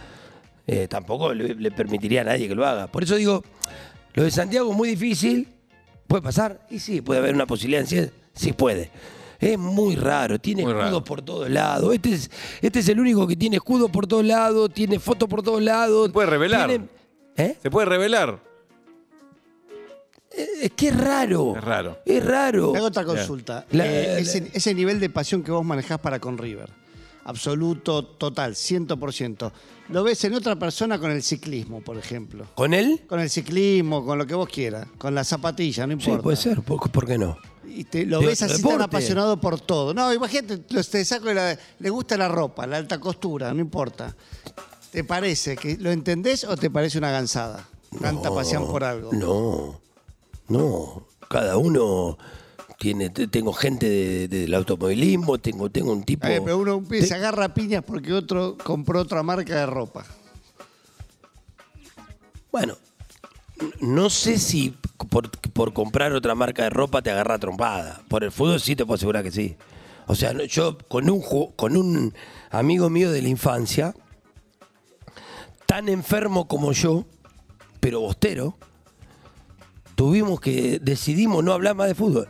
Eh, 0.65 0.88
tampoco 0.88 1.34
le, 1.34 1.53
le 1.55 1.71
permitiría 1.71 2.21
a 2.21 2.23
nadie 2.23 2.47
que 2.47 2.55
lo 2.55 2.65
haga. 2.65 2.88
Por 2.88 3.03
eso 3.03 3.15
digo, 3.15 3.43
lo 4.13 4.23
de 4.23 4.32
Santiago 4.32 4.71
es 4.71 4.77
muy 4.77 4.89
difícil. 4.89 5.47
¿Puede 6.08 6.21
pasar? 6.23 6.65
Y 6.71 6.79
sí, 6.79 7.01
puede 7.01 7.19
haber 7.19 7.36
una 7.36 7.45
posibilidad. 7.45 7.86
Sí, 7.86 7.99
sí 8.34 8.53
puede. 8.53 8.89
Es 9.39 9.58
muy 9.58 9.95
raro, 9.95 10.38
tiene 10.39 10.63
Muy 10.63 10.71
escudos 10.71 10.91
raro. 10.91 11.03
por 11.03 11.21
todos 11.21 11.49
lados. 11.49 11.93
Este 11.93 12.12
es, 12.13 12.29
este 12.62 12.79
es 12.79 12.89
el 12.89 12.99
único 12.99 13.25
que 13.27 13.36
tiene 13.36 13.55
escudos 13.58 13.89
por 13.89 14.05
todos 14.05 14.25
lados, 14.25 14.69
tiene 14.73 14.99
fotos 14.99 15.29
por 15.29 15.41
todos 15.43 15.62
lados. 15.62 16.10
puede 16.12 16.27
revelar. 16.29 16.67
Tiene- 16.67 16.86
¿Eh? 17.38 17.55
¿Se 17.62 17.69
puede 17.71 17.86
revelar? 17.86 18.39
Es 20.62 20.71
que 20.71 20.89
es 20.89 20.97
raro. 20.97 21.53
Es 21.55 21.63
raro. 21.63 21.97
Es 22.05 22.25
raro. 22.25 22.71
Te 22.73 22.77
hago 22.77 22.88
otra 22.88 23.03
consulta. 23.05 23.65
La- 23.71 23.86
Eh, 23.86 24.08
la- 24.13 24.19
ese, 24.19 24.51
ese 24.53 24.73
nivel 24.73 24.99
de 24.99 25.10
pasión 25.10 25.41
que 25.43 25.51
vos 25.51 25.65
manejás 25.65 25.99
para 25.99 26.19
con 26.19 26.38
River, 26.38 26.69
absoluto, 27.29 28.03
total, 28.03 28.53
100%, 28.55 29.51
¿lo 29.89 30.03
ves 30.03 30.23
en 30.23 30.33
otra 30.33 30.57
persona 30.57 30.99
con 30.99 31.11
el 31.11 31.23
ciclismo, 31.23 31.81
por 31.81 31.97
ejemplo? 31.97 32.45
¿Con 32.55 32.73
él? 32.73 33.01
Con 33.07 33.19
el 33.19 33.29
ciclismo, 33.29 34.05
con 34.05 34.17
lo 34.17 34.25
que 34.27 34.35
vos 34.35 34.49
quieras, 34.49 34.87
con 34.97 35.15
la 35.15 35.23
zapatilla, 35.23 35.87
no 35.87 35.93
Sí, 35.99 36.05
importa. 36.05 36.23
puede 36.23 36.37
ser. 36.37 36.61
¿Por, 36.61 36.91
por 36.91 37.05
qué 37.05 37.17
no? 37.17 37.37
Y 37.65 37.83
te, 37.83 38.05
lo 38.05 38.19
De 38.19 38.25
ves 38.27 38.41
así 38.41 38.63
tan 38.63 38.81
apasionado 38.81 39.39
por 39.39 39.59
todo. 39.61 39.93
No, 39.93 40.11
imagínate, 40.13 40.63
lo- 40.69 40.83
te 40.83 41.05
saco 41.05 41.27
de 41.27 41.33
la- 41.35 41.59
le 41.79 41.89
gusta 41.89 42.17
la 42.17 42.27
ropa, 42.27 42.65
la 42.65 42.77
alta 42.77 42.99
costura, 42.99 43.53
no 43.53 43.59
importa. 43.61 44.15
¿Te 44.91 45.03
parece 45.03 45.55
que 45.55 45.77
lo 45.77 45.91
entendés 45.91 46.43
o 46.45 46.57
te 46.57 46.69
parece 46.71 46.97
una 46.97 47.11
gansada? 47.11 47.67
Tanta 48.01 48.33
pasión 48.33 48.65
por 48.67 48.83
algo. 48.83 49.11
No, 49.13 49.79
no. 50.47 51.05
Cada 51.29 51.57
uno 51.57 52.17
tiene, 52.79 53.09
tengo 53.09 53.53
gente 53.53 53.87
de- 53.89 54.27
del 54.27 54.53
automovilismo, 54.55 55.37
tengo, 55.37 55.69
tengo 55.69 55.91
un 55.91 56.03
tipo. 56.03 56.25
Eh, 56.27 56.41
pero 56.43 56.57
uno 56.57 56.77
un 56.77 56.85
pibe 56.85 57.01
Te- 57.01 57.07
se 57.07 57.15
agarra 57.15 57.53
piñas 57.53 57.83
porque 57.85 58.13
otro 58.13 58.57
compró 58.63 59.01
otra 59.01 59.21
marca 59.21 59.55
de 59.55 59.65
ropa. 59.65 60.05
Bueno, 62.51 62.77
no 63.81 64.09
sé 64.09 64.39
si 64.39 64.75
por, 65.09 65.29
por 65.51 65.73
comprar 65.73 66.13
otra 66.13 66.33
marca 66.35 66.63
de 66.63 66.69
ropa 66.69 67.01
te 67.01 67.11
agarra 67.11 67.37
trompada. 67.37 68.01
Por 68.07 68.23
el 68.23 68.31
fútbol 68.31 68.59
sí 68.59 68.75
te 68.75 68.85
puedo 68.85 68.95
asegurar 68.95 69.23
que 69.23 69.31
sí. 69.31 69.55
O 70.07 70.15
sea, 70.15 70.33
yo 70.47 70.77
con 70.87 71.09
un, 71.09 71.21
con 71.55 71.77
un 71.77 72.13
amigo 72.49 72.89
mío 72.89 73.11
de 73.11 73.21
la 73.21 73.27
infancia, 73.27 73.93
tan 75.67 75.87
enfermo 75.89 76.47
como 76.47 76.71
yo, 76.71 77.05
pero 77.79 77.99
bostero, 77.99 78.57
tuvimos 79.95 80.39
que, 80.41 80.79
decidimos 80.79 81.43
no 81.43 81.53
hablar 81.53 81.75
más 81.75 81.87
de 81.87 81.95
fútbol. 81.95 82.27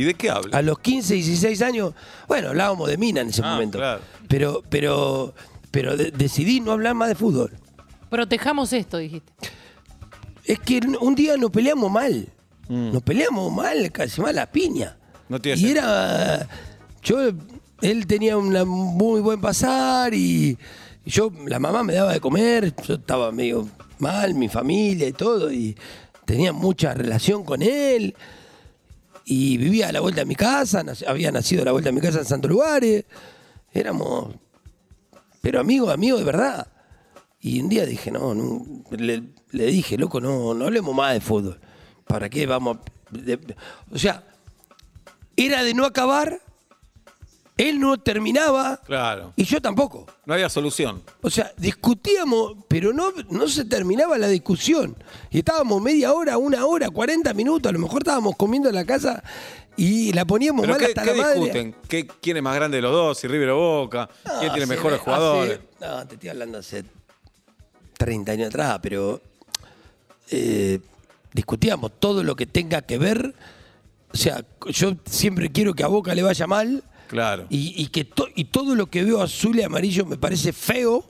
¿Y 0.00 0.04
de 0.04 0.14
qué 0.14 0.30
habla? 0.30 0.56
A 0.56 0.62
los 0.62 0.78
15, 0.78 1.14
16 1.14 1.60
años, 1.62 1.92
bueno, 2.26 2.48
hablábamos 2.48 2.88
de 2.88 2.96
mina 2.96 3.20
en 3.20 3.28
ese 3.28 3.42
Ah, 3.44 3.52
momento. 3.52 3.78
claro. 3.78 4.00
Pero, 4.28 4.62
pero, 4.68 5.34
pero 5.70 5.96
de- 5.96 6.10
decidí 6.10 6.60
no 6.60 6.72
hablar 6.72 6.94
más 6.94 7.08
de 7.08 7.14
fútbol. 7.16 7.52
Protejamos 8.08 8.72
esto, 8.72 8.96
dijiste. 8.96 9.30
Es 10.44 10.58
que 10.60 10.80
un 11.00 11.14
día 11.14 11.36
nos 11.36 11.50
peleamos 11.50 11.90
mal. 11.90 12.28
Nos 12.68 13.02
peleamos 13.02 13.52
mal, 13.52 13.90
casi 13.92 14.20
mal 14.20 14.38
a 14.38 14.46
piña. 14.46 14.96
No 15.28 15.40
tiene 15.40 15.58
y 15.58 15.64
sentido. 15.64 15.82
era. 15.82 16.48
Yo, 17.02 17.18
él 17.82 18.06
tenía 18.06 18.36
un 18.36 18.52
muy 18.68 19.20
buen 19.20 19.40
pasar 19.40 20.14
y 20.14 20.56
yo, 21.04 21.30
la 21.46 21.58
mamá 21.58 21.82
me 21.82 21.94
daba 21.94 22.12
de 22.12 22.20
comer, 22.20 22.74
yo 22.86 22.94
estaba 22.94 23.32
medio 23.32 23.68
mal, 23.98 24.34
mi 24.34 24.48
familia 24.48 25.08
y 25.08 25.12
todo, 25.12 25.52
y 25.52 25.76
tenía 26.24 26.52
mucha 26.52 26.94
relación 26.94 27.44
con 27.44 27.60
él. 27.62 28.14
Y 29.24 29.56
vivía 29.58 29.88
a 29.88 29.92
la 29.92 30.00
vuelta 30.00 30.22
de 30.22 30.26
mi 30.26 30.34
casa, 30.34 30.82
había 31.06 31.30
nacido 31.30 31.62
a 31.62 31.64
la 31.66 31.72
vuelta 31.72 31.90
de 31.90 31.94
mi 31.94 32.00
casa 32.00 32.18
en 32.18 32.24
Santo 32.24 32.48
Lugares. 32.48 33.04
Éramos. 33.72 34.34
Pero 35.40 35.60
amigos, 35.60 35.92
amigos 35.92 36.20
de 36.20 36.26
verdad. 36.26 36.66
Y 37.40 37.60
un 37.60 37.68
día 37.68 37.86
dije, 37.86 38.10
no, 38.10 38.34
no, 38.34 38.64
le, 38.90 39.22
dije, 39.52 39.96
loco, 39.96 40.20
no, 40.20 40.52
no 40.54 40.66
hablemos 40.66 40.94
más 40.94 41.14
de 41.14 41.20
fútbol. 41.20 41.60
¿Para 42.06 42.28
qué 42.28 42.46
vamos? 42.46 42.78
a- 42.78 43.94
o 43.94 43.98
sea, 43.98 44.24
era 45.36 45.62
de 45.62 45.72
no 45.74 45.84
acabar, 45.86 46.40
él 47.68 47.78
no 47.80 47.98
terminaba 47.98 48.80
Claro. 48.84 49.32
y 49.36 49.44
yo 49.44 49.60
tampoco. 49.60 50.06
No 50.24 50.34
había 50.34 50.48
solución. 50.48 51.02
O 51.22 51.30
sea, 51.30 51.52
discutíamos, 51.56 52.54
pero 52.68 52.92
no, 52.92 53.12
no 53.30 53.48
se 53.48 53.64
terminaba 53.64 54.16
la 54.18 54.28
discusión. 54.28 54.96
Y 55.30 55.38
estábamos 55.38 55.80
media 55.82 56.12
hora, 56.12 56.38
una 56.38 56.64
hora, 56.66 56.88
40 56.90 57.34
minutos, 57.34 57.68
a 57.68 57.72
lo 57.72 57.78
mejor 57.78 58.02
estábamos 58.02 58.36
comiendo 58.36 58.68
en 58.68 58.74
la 58.74 58.84
casa 58.84 59.22
y 59.76 60.12
la 60.12 60.24
poníamos 60.24 60.62
¿Pero 60.62 60.72
mal 60.74 60.80
qué, 60.80 60.86
hasta 60.86 61.02
qué 61.02 61.14
la 61.16 61.22
madre. 61.22 61.38
discuten? 61.40 61.74
¿Qué- 61.88 62.06
¿Quién 62.06 62.36
es 62.36 62.42
más 62.42 62.54
grande 62.54 62.76
de 62.78 62.82
los 62.82 62.92
dos? 62.92 63.18
¿Si 63.18 63.26
River 63.28 63.50
o 63.50 63.56
Boca? 63.82 64.08
¿Quién 64.24 64.38
tiene 64.52 64.64
hace- 64.64 64.66
mejores 64.66 64.96
hace- 65.00 65.04
jugadores? 65.04 65.60
no, 65.80 66.06
te 66.06 66.14
estoy 66.14 66.28
hablando 66.30 66.58
hace 66.58 66.84
30 67.98 68.32
años 68.32 68.48
atrás, 68.48 68.78
pero 68.82 69.20
eh, 70.30 70.80
discutíamos 71.32 71.92
todo 71.98 72.22
lo 72.22 72.36
que 72.36 72.46
tenga 72.46 72.82
que 72.82 72.98
ver. 72.98 73.34
O 74.12 74.16
sea, 74.16 74.44
yo 74.68 74.92
siempre 75.06 75.50
quiero 75.52 75.74
que 75.74 75.84
a 75.84 75.88
Boca 75.88 76.14
le 76.14 76.22
vaya 76.22 76.46
mal. 76.46 76.82
Claro. 77.10 77.46
Y, 77.50 77.74
y 77.82 77.86
que 77.88 78.04
to- 78.04 78.28
y 78.36 78.44
todo 78.44 78.74
lo 78.76 78.86
que 78.86 79.02
veo 79.02 79.20
azul 79.20 79.58
y 79.58 79.62
amarillo 79.62 80.06
me 80.06 80.16
parece 80.16 80.52
feo 80.52 81.04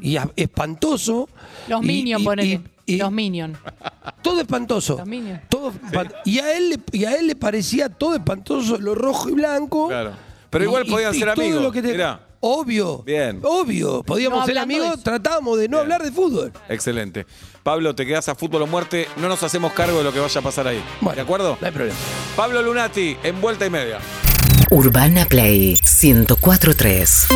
y 0.00 0.16
a- 0.16 0.30
espantoso. 0.34 1.28
Los 1.68 1.82
Y- 1.82 1.86
Minions, 1.86 2.24
ponele. 2.24 2.60
Los 2.86 3.12
Minions. 3.12 3.58
todo 4.22 4.40
espantoso. 4.40 4.96
Los 4.98 5.06
Minions. 5.06 5.40
Todo 5.50 5.72
y, 6.24 6.38
a 6.38 6.56
él, 6.56 6.70
le- 6.70 6.80
y 6.98 7.04
a 7.04 7.14
él 7.16 7.26
le 7.26 7.36
parecía 7.36 7.88
todo 7.90 8.14
espantoso 8.14 8.78
lo 8.78 8.94
rojo 8.94 9.28
y 9.28 9.32
blanco. 9.34 9.88
Claro. 9.88 10.12
Pero 10.50 10.64
igual 10.64 10.84
podían 10.86 11.14
ser 11.14 11.28
amigos, 11.28 11.62
lo 11.62 11.70
que 11.70 11.82
te- 11.82 11.92
mirá. 11.92 12.28
Obvio. 12.40 13.02
Bien. 13.04 13.38
Obvio. 13.44 14.02
Podíamos 14.02 14.40
No 14.40 14.46
ser 14.46 14.54
de 14.56 14.60
amigos, 14.60 15.02
tratábamos 15.04 15.58
de 15.58 15.68
no 15.68 15.76
Bien. 15.76 15.82
hablar 15.82 16.02
de 16.02 16.10
fútbol. 16.10 16.52
Excelente. 16.68 17.24
Pablo, 17.62 17.94
te 17.94 18.04
quedas 18.04 18.28
a 18.28 18.34
fútbol 18.34 18.62
o 18.62 18.66
muerte. 18.66 19.06
No 19.18 19.28
nos 19.28 19.42
hacemos 19.44 19.72
cargo 19.74 19.98
de 19.98 20.04
lo 20.04 20.12
que 20.12 20.18
vaya 20.18 20.40
a 20.40 20.42
pasar 20.42 20.66
ahí. 20.66 20.82
Bueno, 21.00 21.14
¿De 21.16 21.20
acuerdo? 21.22 21.56
No 21.60 21.66
hay 21.66 21.72
problema. 21.72 21.96
Pablo 22.34 22.60
Lunati, 22.62 23.16
en 23.22 23.40
vuelta 23.40 23.64
y 23.66 23.70
media. 23.70 23.98
Urbana 24.72 25.26
Play 25.26 25.76
1043. 25.84 27.28